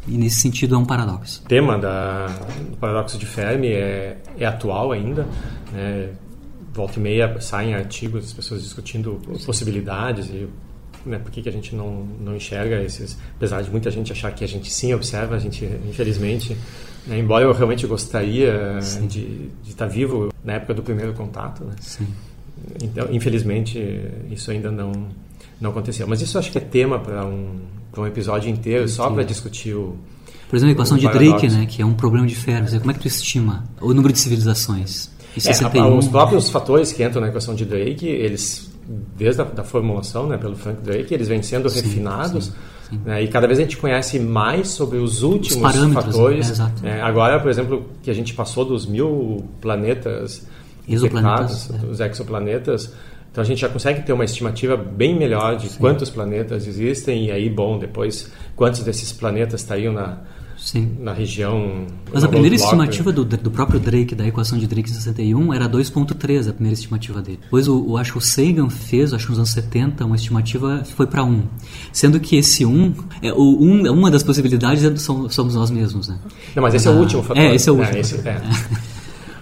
E 0.06 0.16
nesse 0.16 0.40
sentido 0.40 0.74
é 0.74 0.78
um 0.78 0.86
paradoxo. 0.86 1.42
O 1.44 1.48
tema 1.48 1.76
da, 1.76 2.26
do 2.70 2.76
paradoxo 2.78 3.18
de 3.18 3.26
Fermi 3.26 3.68
é, 3.68 4.16
é 4.38 4.46
atual 4.46 4.92
ainda. 4.92 5.26
Né? 5.72 6.10
volta 6.78 6.98
e 6.98 7.02
meia 7.02 7.40
saem 7.40 7.74
artigos, 7.74 8.26
as 8.26 8.32
pessoas 8.32 8.62
discutindo 8.62 9.20
possibilidades 9.44 10.28
e 10.28 10.48
né, 11.04 11.18
por 11.18 11.30
que, 11.30 11.42
que 11.42 11.48
a 11.48 11.52
gente 11.52 11.74
não, 11.74 12.06
não 12.20 12.36
enxerga 12.36 12.82
esses, 12.82 13.16
apesar 13.36 13.62
de 13.62 13.70
muita 13.70 13.90
gente 13.90 14.12
achar 14.12 14.32
que 14.32 14.44
a 14.44 14.48
gente 14.48 14.72
sim 14.72 14.92
observa, 14.94 15.36
a 15.36 15.38
gente 15.38 15.64
infelizmente, 15.88 16.56
né, 17.06 17.18
embora 17.18 17.44
eu 17.44 17.52
realmente 17.52 17.86
gostaria 17.86 18.80
sim. 18.80 19.06
de, 19.06 19.50
estar 19.68 19.86
vivo 19.86 20.32
na 20.44 20.54
época 20.54 20.74
do 20.74 20.82
primeiro 20.82 21.12
contato, 21.12 21.64
né? 21.64 21.74
então 22.82 23.06
infelizmente 23.10 23.78
isso 24.30 24.50
ainda 24.50 24.70
não 24.70 24.92
não 25.60 25.70
aconteceu. 25.70 26.06
Mas 26.06 26.20
isso 26.20 26.38
acho 26.38 26.52
que 26.52 26.58
é 26.58 26.60
tema 26.60 26.98
para 26.98 27.24
um, 27.24 27.60
um 27.96 28.06
episódio 28.06 28.48
inteiro, 28.48 28.88
só 28.88 29.10
para 29.10 29.24
discutir 29.24 29.74
o 29.74 29.96
por 30.48 30.56
exemplo, 30.56 30.70
a 30.70 30.72
equação 30.72 30.96
de 30.96 31.06
Drake, 31.06 31.48
né, 31.48 31.66
que 31.66 31.82
é 31.82 31.84
um 31.84 31.92
problema 31.92 32.26
de 32.26 32.34
Fermi. 32.34 32.70
Como 32.78 32.90
é 32.90 32.94
que 32.94 33.00
tu 33.00 33.06
estima 33.06 33.64
o 33.80 33.92
número 33.92 34.12
de 34.12 34.18
civilizações? 34.18 35.10
É, 35.44 35.82
os 35.82 36.08
próprios 36.08 36.48
fatores 36.48 36.90
que 36.90 37.04
entram 37.04 37.20
na 37.20 37.28
equação 37.28 37.54
de 37.54 37.64
Drake, 37.64 38.06
eles, 38.06 38.67
desde 39.16 39.42
a 39.42 39.44
da 39.44 39.62
formulação 39.62 40.26
né, 40.26 40.38
pelo 40.38 40.56
Frank 40.56 40.80
Drake, 40.80 41.12
eles 41.12 41.28
vêm 41.28 41.42
sendo 41.42 41.68
sim, 41.68 41.80
refinados. 41.80 42.46
Sim, 42.46 42.52
sim. 42.90 43.00
Né, 43.04 43.22
e 43.22 43.28
cada 43.28 43.46
vez 43.46 43.58
a 43.58 43.62
gente 43.62 43.76
conhece 43.76 44.18
mais 44.18 44.68
sobre 44.68 44.98
os 44.98 45.22
últimos 45.22 45.74
os 45.74 45.92
fatores. 45.92 46.60
É, 46.82 47.02
agora, 47.02 47.38
por 47.38 47.50
exemplo, 47.50 47.86
que 48.02 48.10
a 48.10 48.14
gente 48.14 48.32
passou 48.32 48.64
dos 48.64 48.86
mil 48.86 49.44
planetas 49.60 50.46
exoplanetas, 50.88 51.70
é. 51.70 51.86
os 51.86 52.00
exoplanetas, 52.00 52.92
então 53.30 53.42
a 53.42 53.46
gente 53.46 53.60
já 53.60 53.68
consegue 53.68 54.02
ter 54.02 54.12
uma 54.12 54.24
estimativa 54.24 54.74
bem 54.74 55.16
melhor 55.16 55.56
de 55.56 55.68
quantos 55.76 56.08
planetas 56.08 56.66
existem 56.66 57.26
e 57.26 57.30
aí, 57.30 57.50
bom, 57.50 57.78
depois 57.78 58.32
quantos 58.56 58.82
desses 58.82 59.12
planetas 59.12 59.60
estariam 59.60 59.92
na 59.92 60.18
Sim. 60.58 60.96
na 60.98 61.12
região. 61.12 61.86
Mas 62.12 62.24
a 62.24 62.28
primeira 62.28 62.54
estimativa 62.54 63.12
do, 63.12 63.24
do 63.24 63.50
próprio 63.50 63.78
Drake, 63.78 64.14
da 64.14 64.26
equação 64.26 64.58
de 64.58 64.66
Drake 64.66 64.90
em 64.90 64.94
61, 64.94 65.54
era 65.54 65.68
2,3 65.68 66.48
a 66.48 66.52
primeira 66.52 66.74
estimativa 66.74 67.22
dele. 67.22 67.38
Depois, 67.42 67.68
o, 67.68 67.96
acho 67.96 68.12
que 68.12 68.18
o 68.18 68.20
Sagan 68.20 68.68
fez, 68.68 69.12
acho 69.12 69.26
que 69.26 69.30
nos 69.30 69.38
anos 69.38 69.50
70, 69.50 70.04
uma 70.04 70.16
estimativa 70.16 70.82
foi 70.96 71.06
para 71.06 71.24
1. 71.24 71.42
Sendo 71.92 72.20
que 72.20 72.36
esse 72.36 72.66
1, 72.66 72.94
é, 73.22 73.32
o 73.32 73.62
1 73.62 73.92
uma 73.92 74.10
das 74.10 74.22
possibilidades 74.22 74.84
é, 74.84 74.94
somos 74.96 75.54
nós 75.54 75.70
mesmos. 75.70 76.08
Né? 76.08 76.18
Não, 76.54 76.62
mas 76.62 76.74
esse 76.74 76.88
ah, 76.88 76.92
é 76.92 76.94
o 76.94 76.98
último 76.98 77.22
fator. 77.22 77.42
É, 77.42 77.54
esse 77.54 77.68
é 77.68 77.72
o 77.72 77.76
último. 77.76 77.96
É, 77.96 78.00
esse, 78.00 78.16
é. 78.28 78.42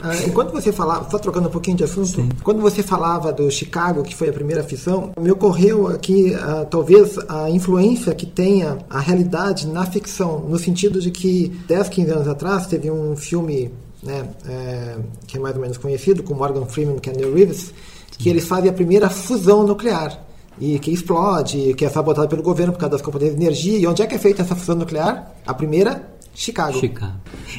Ah, 0.06 0.26
enquanto 0.26 0.52
você 0.52 0.72
falava, 0.72 1.10
só 1.10 1.18
trocando 1.18 1.48
um 1.48 1.50
pouquinho 1.50 1.76
de 1.76 1.84
assunto, 1.84 2.06
Sim. 2.06 2.28
quando 2.44 2.60
você 2.60 2.82
falava 2.82 3.32
do 3.32 3.50
Chicago, 3.50 4.02
que 4.02 4.14
foi 4.14 4.28
a 4.28 4.32
primeira 4.32 4.62
ficção, 4.62 5.10
me 5.20 5.30
ocorreu 5.32 5.88
aqui 5.88 6.32
uh, 6.34 6.64
talvez 6.66 7.18
a 7.28 7.50
influência 7.50 8.14
que 8.14 8.24
tenha 8.24 8.78
a 8.88 9.00
realidade 9.00 9.66
na 9.66 9.84
ficção, 9.84 10.40
no 10.40 10.58
sentido 10.58 11.00
de 11.00 11.10
que 11.10 11.48
10, 11.66 11.88
15 11.88 12.10
anos 12.10 12.28
atrás 12.28 12.66
teve 12.66 12.90
um 12.90 13.16
filme 13.16 13.72
né, 14.02 14.28
é, 14.48 14.96
que 15.26 15.36
é 15.36 15.40
mais 15.40 15.56
ou 15.56 15.60
menos 15.60 15.76
conhecido, 15.76 16.22
com 16.22 16.34
Morgan 16.34 16.66
Freeman, 16.66 16.98
que 16.98 17.10
é 17.10 17.12
Neil 17.12 17.34
Reeves, 17.34 17.72
que 18.16 18.28
eles 18.28 18.46
fazem 18.46 18.70
a 18.70 18.72
primeira 18.72 19.10
fusão 19.10 19.66
nuclear 19.66 20.24
e 20.58 20.78
que 20.78 20.90
explode, 20.90 21.74
que 21.74 21.84
é 21.84 21.88
sabotado 21.88 22.28
pelo 22.28 22.42
governo 22.42 22.72
por 22.72 22.78
causa 22.78 22.92
das 22.92 23.02
companhias 23.02 23.34
de 23.34 23.42
energia. 23.42 23.78
E 23.78 23.86
onde 23.86 24.02
é 24.02 24.06
que 24.06 24.14
é 24.14 24.18
feita 24.18 24.42
essa 24.42 24.54
fusão 24.54 24.76
nuclear? 24.76 25.34
A 25.46 25.52
primeira 25.52 26.15
Chicago. 26.36 26.78
Chicago. 26.78 27.14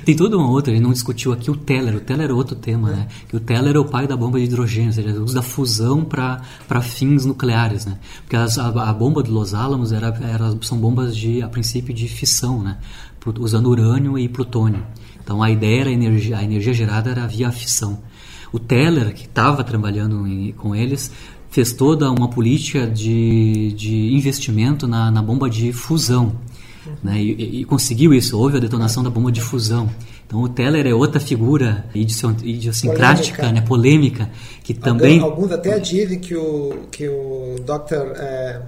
Tem 0.06 0.16
toda 0.16 0.38
uma 0.38 0.48
outra, 0.52 0.72
a 0.72 0.76
gente 0.76 0.84
não 0.84 0.94
discutiu 0.94 1.34
aqui 1.34 1.50
o 1.50 1.56
Teller. 1.56 1.96
O 1.96 2.00
Teller 2.00 2.30
é 2.30 2.34
outro 2.34 2.56
tema, 2.56 2.92
é. 2.92 2.96
né? 2.96 3.08
Que 3.28 3.36
o 3.36 3.40
Teller 3.40 3.76
é 3.76 3.80
o 3.80 3.86
pai 3.86 4.06
da 4.06 4.16
bomba 4.16 4.38
de 4.38 4.46
hidrogênio, 4.46 4.90
ou 4.90 4.94
seja, 4.94 5.34
da 5.34 5.42
fusão 5.42 6.06
para 6.06 6.82
fins 6.84 7.26
nucleares, 7.26 7.88
né? 7.88 7.98
Porque 8.22 8.36
as, 8.36 8.60
a, 8.60 8.68
a, 8.68 8.94
bomba 8.94 9.24
de 9.24 9.32
Los 9.32 9.56
Alamos 9.56 9.92
era, 9.92 10.10
era, 10.22 10.56
são 10.62 10.78
bombas 10.78 11.18
de, 11.18 11.42
a 11.42 11.48
princípio, 11.48 11.92
de 11.92 12.08
fissão, 12.08 12.62
né? 12.62 12.78
Usando 13.40 13.68
urânio 13.68 14.18
e 14.18 14.30
plutônio. 14.30 14.86
Então 15.24 15.42
a 15.42 15.50
ideia 15.50 15.82
era 15.82 15.90
a 15.90 15.94
energia, 15.94 16.38
a 16.38 16.44
energia 16.44 16.72
gerada 16.72 17.10
era 17.10 17.26
via 17.26 17.52
fissão. 17.52 18.00
O 18.54 18.60
Teller, 18.60 19.12
que 19.14 19.26
estava 19.26 19.64
trabalhando 19.64 20.28
em, 20.28 20.52
com 20.52 20.76
eles, 20.76 21.12
fez 21.50 21.74
toda 21.74 22.12
uma 22.12 22.30
política 22.30 22.86
de, 22.86 23.74
de 23.74 24.14
investimento 24.14 24.88
na, 24.88 25.10
na 25.10 25.22
bomba 25.22 25.50
de 25.50 25.74
fusão. 25.74 26.36
Né? 27.04 27.20
E, 27.20 27.62
e, 27.62 27.66
conseguiu 27.66 28.14
isso, 28.14 28.38
houve 28.38 28.58
a 28.58 28.60
detonação 28.60 29.04
da 29.04 29.10
bomba 29.10 29.32
de 29.32 29.42
fusão. 29.42 29.90
Então 30.26 30.42
o 30.42 30.50
Teller 30.50 30.86
é 30.86 30.94
outra 30.94 31.20
figura 31.20 31.86
idiosincrática, 31.94 33.38
polêmica, 33.38 33.52
né? 33.52 33.62
polêmica 33.62 34.30
que 34.64 34.74
também... 34.74 35.20
Alguns 35.22 35.52
até 35.52 35.80
dizem 35.80 36.20
que 36.20 36.36
o, 36.36 36.88
que 36.92 37.08
o 37.08 37.56
Dr. 37.62 38.12
É, 38.18 38.62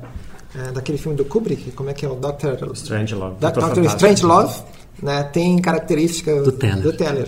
é, 0.55 0.71
daquele 0.71 0.97
filme 0.97 1.17
do 1.17 1.25
Kubrick, 1.25 1.71
como 1.71 1.89
é 1.89 1.93
que 1.93 2.05
é 2.05 2.09
o 2.09 2.15
Dr. 2.15 2.71
Strangelove. 2.73 3.35
Dr. 3.39 3.83
Strangelove 3.85 4.61
né, 5.01 5.23
tem 5.23 5.57
características 5.59 6.43
do 6.43 6.51
Teller. 6.51 6.81
Do 6.81 6.93
teller. 6.93 7.27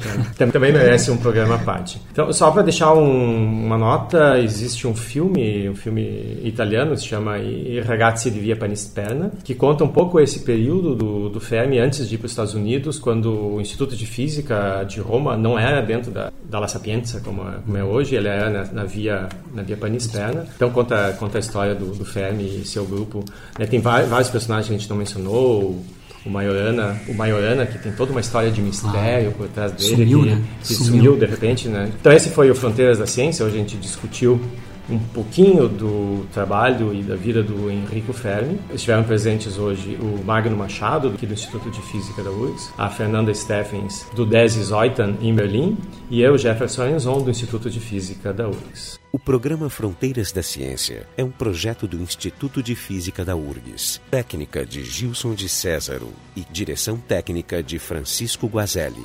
Também 0.52 0.72
merece 0.72 1.12
um 1.12 1.18
programa 1.18 1.56
à 1.56 1.60
parte. 1.60 2.02
Então, 2.12 2.32
só 2.34 2.52
para 2.52 2.62
deixar 2.62 2.94
um, 2.94 3.66
uma 3.66 3.78
nota, 3.78 4.40
existe 4.40 4.88
um 4.88 4.96
filme, 4.96 5.70
um 5.70 5.76
filme 5.76 6.40
italiano, 6.44 6.96
se 6.98 7.06
chama 7.06 7.38
I 7.40 7.80
Ragazzi 7.80 8.30
di 8.32 8.40
Via 8.40 8.56
Panisperna, 8.56 9.32
que 9.44 9.56
conta 9.56 9.84
um 9.84 9.88
pouco 9.88 10.20
esse 10.20 10.40
período 10.40 10.96
do, 10.96 11.30
do 11.30 11.40
Fermi 11.40 11.80
antes 11.80 12.08
de 12.08 12.16
ir 12.16 12.18
para 12.18 12.26
os 12.26 12.32
Estados 12.32 12.54
Unidos, 12.54 13.00
quando 13.00 13.56
o 13.56 13.62
Instituto 13.62 13.96
de 13.96 14.06
Física 14.06 14.84
de 14.88 15.00
Roma 15.00 15.38
não 15.38 15.58
era 15.58 15.82
dentro 15.82 16.12
da, 16.12 16.32
da 16.44 16.60
La 16.60 16.68
Sapienza, 16.68 17.22
como 17.22 17.42
é, 17.48 17.54
como 17.66 17.78
é 17.78 17.84
hoje, 17.84 18.16
ele 18.16 18.28
era 18.28 18.50
na, 18.50 18.64
na, 18.72 18.84
via, 18.84 19.30
na 19.54 19.62
via 19.64 19.78
Panisperna. 19.78 20.46
Então, 20.56 20.70
conta, 20.70 21.16
conta 21.20 21.38
a 21.38 21.40
história 21.40 21.76
do, 21.76 21.88
do 21.94 22.06
Fermi 22.06 22.62
e 22.62 22.66
seu 22.66 22.86
grupo. 22.86 23.24
Né, 23.58 23.66
tem 23.66 23.80
vários 23.80 24.30
personagens 24.30 24.68
que 24.68 24.74
a 24.74 24.78
gente 24.78 24.90
não 24.90 24.98
mencionou, 24.98 25.82
o 26.26 26.30
Maiorana, 26.30 27.00
o 27.08 27.14
Maiorana 27.14 27.66
que 27.66 27.80
tem 27.80 27.92
toda 27.92 28.12
uma 28.12 28.22
história 28.22 28.52
de 28.52 28.62
mistério 28.62 29.30
ah, 29.30 29.38
por 29.38 29.48
trás 29.48 29.72
dele, 29.72 29.96
sumiu, 29.96 30.20
que, 30.22 30.30
né? 30.30 30.42
que 30.60 30.74
sumiu. 30.74 30.86
sumiu. 30.86 31.18
de 31.18 31.26
repente, 31.26 31.68
né? 31.68 31.90
Então 32.00 32.12
esse 32.12 32.30
foi 32.30 32.52
o 32.52 32.56
Fronteiras 32.56 33.00
da 33.00 33.08
Ciência, 33.08 33.46
hoje 33.46 33.56
a 33.56 33.60
gente 33.60 33.78
discutiu 33.78 34.40
um 34.90 35.00
pouquinho 35.00 35.68
do 35.68 36.26
trabalho 36.34 36.94
e 36.94 37.02
da 37.04 37.16
vida 37.16 37.42
do 37.44 37.70
Henrico 37.70 38.14
Fermi. 38.14 38.60
Estiveram 38.74 39.04
presentes 39.04 39.58
hoje 39.58 39.98
o 40.02 40.24
Magno 40.24 40.56
Machado, 40.56 41.10
aqui 41.10 41.26
do 41.26 41.34
Instituto 41.34 41.70
de 41.70 41.82
Física 41.82 42.24
da 42.24 42.32
URGS, 42.32 42.74
a 42.78 42.90
Fernanda 42.90 43.34
Steffens, 43.34 44.06
do 44.16 44.26
DESI 44.26 44.64
Zeutan, 44.64 45.16
em 45.22 45.34
Berlim, 45.34 45.78
e 46.10 46.22
eu, 46.22 46.38
Jefferson 46.38 46.88
Enzon, 46.88 47.22
do 47.22 47.30
Instituto 47.30 47.70
de 47.70 47.80
Física 47.80 48.34
da 48.34 48.48
URGS. 48.48 49.00
O 49.12 49.20
programa 49.20 49.70
Fronteiras 49.70 50.32
da 50.32 50.42
Ciência 50.42 51.06
é 51.18 51.24
um 51.24 51.32
projeto 51.32 51.86
do 51.86 51.98
Instituto 51.98 52.64
de 52.64 52.76
Física 52.76 53.26
da 53.26 53.36
URGS, 53.36 54.02
técnica 54.10 54.66
de 54.66 54.84
Gilson 54.84 55.34
de 55.34 55.50
Césaro 55.50 56.10
e 56.36 56.46
direção 56.50 56.98
técnica 56.98 57.62
de 57.62 57.78
Francisco 57.78 58.48
Guazelli. 58.48 59.04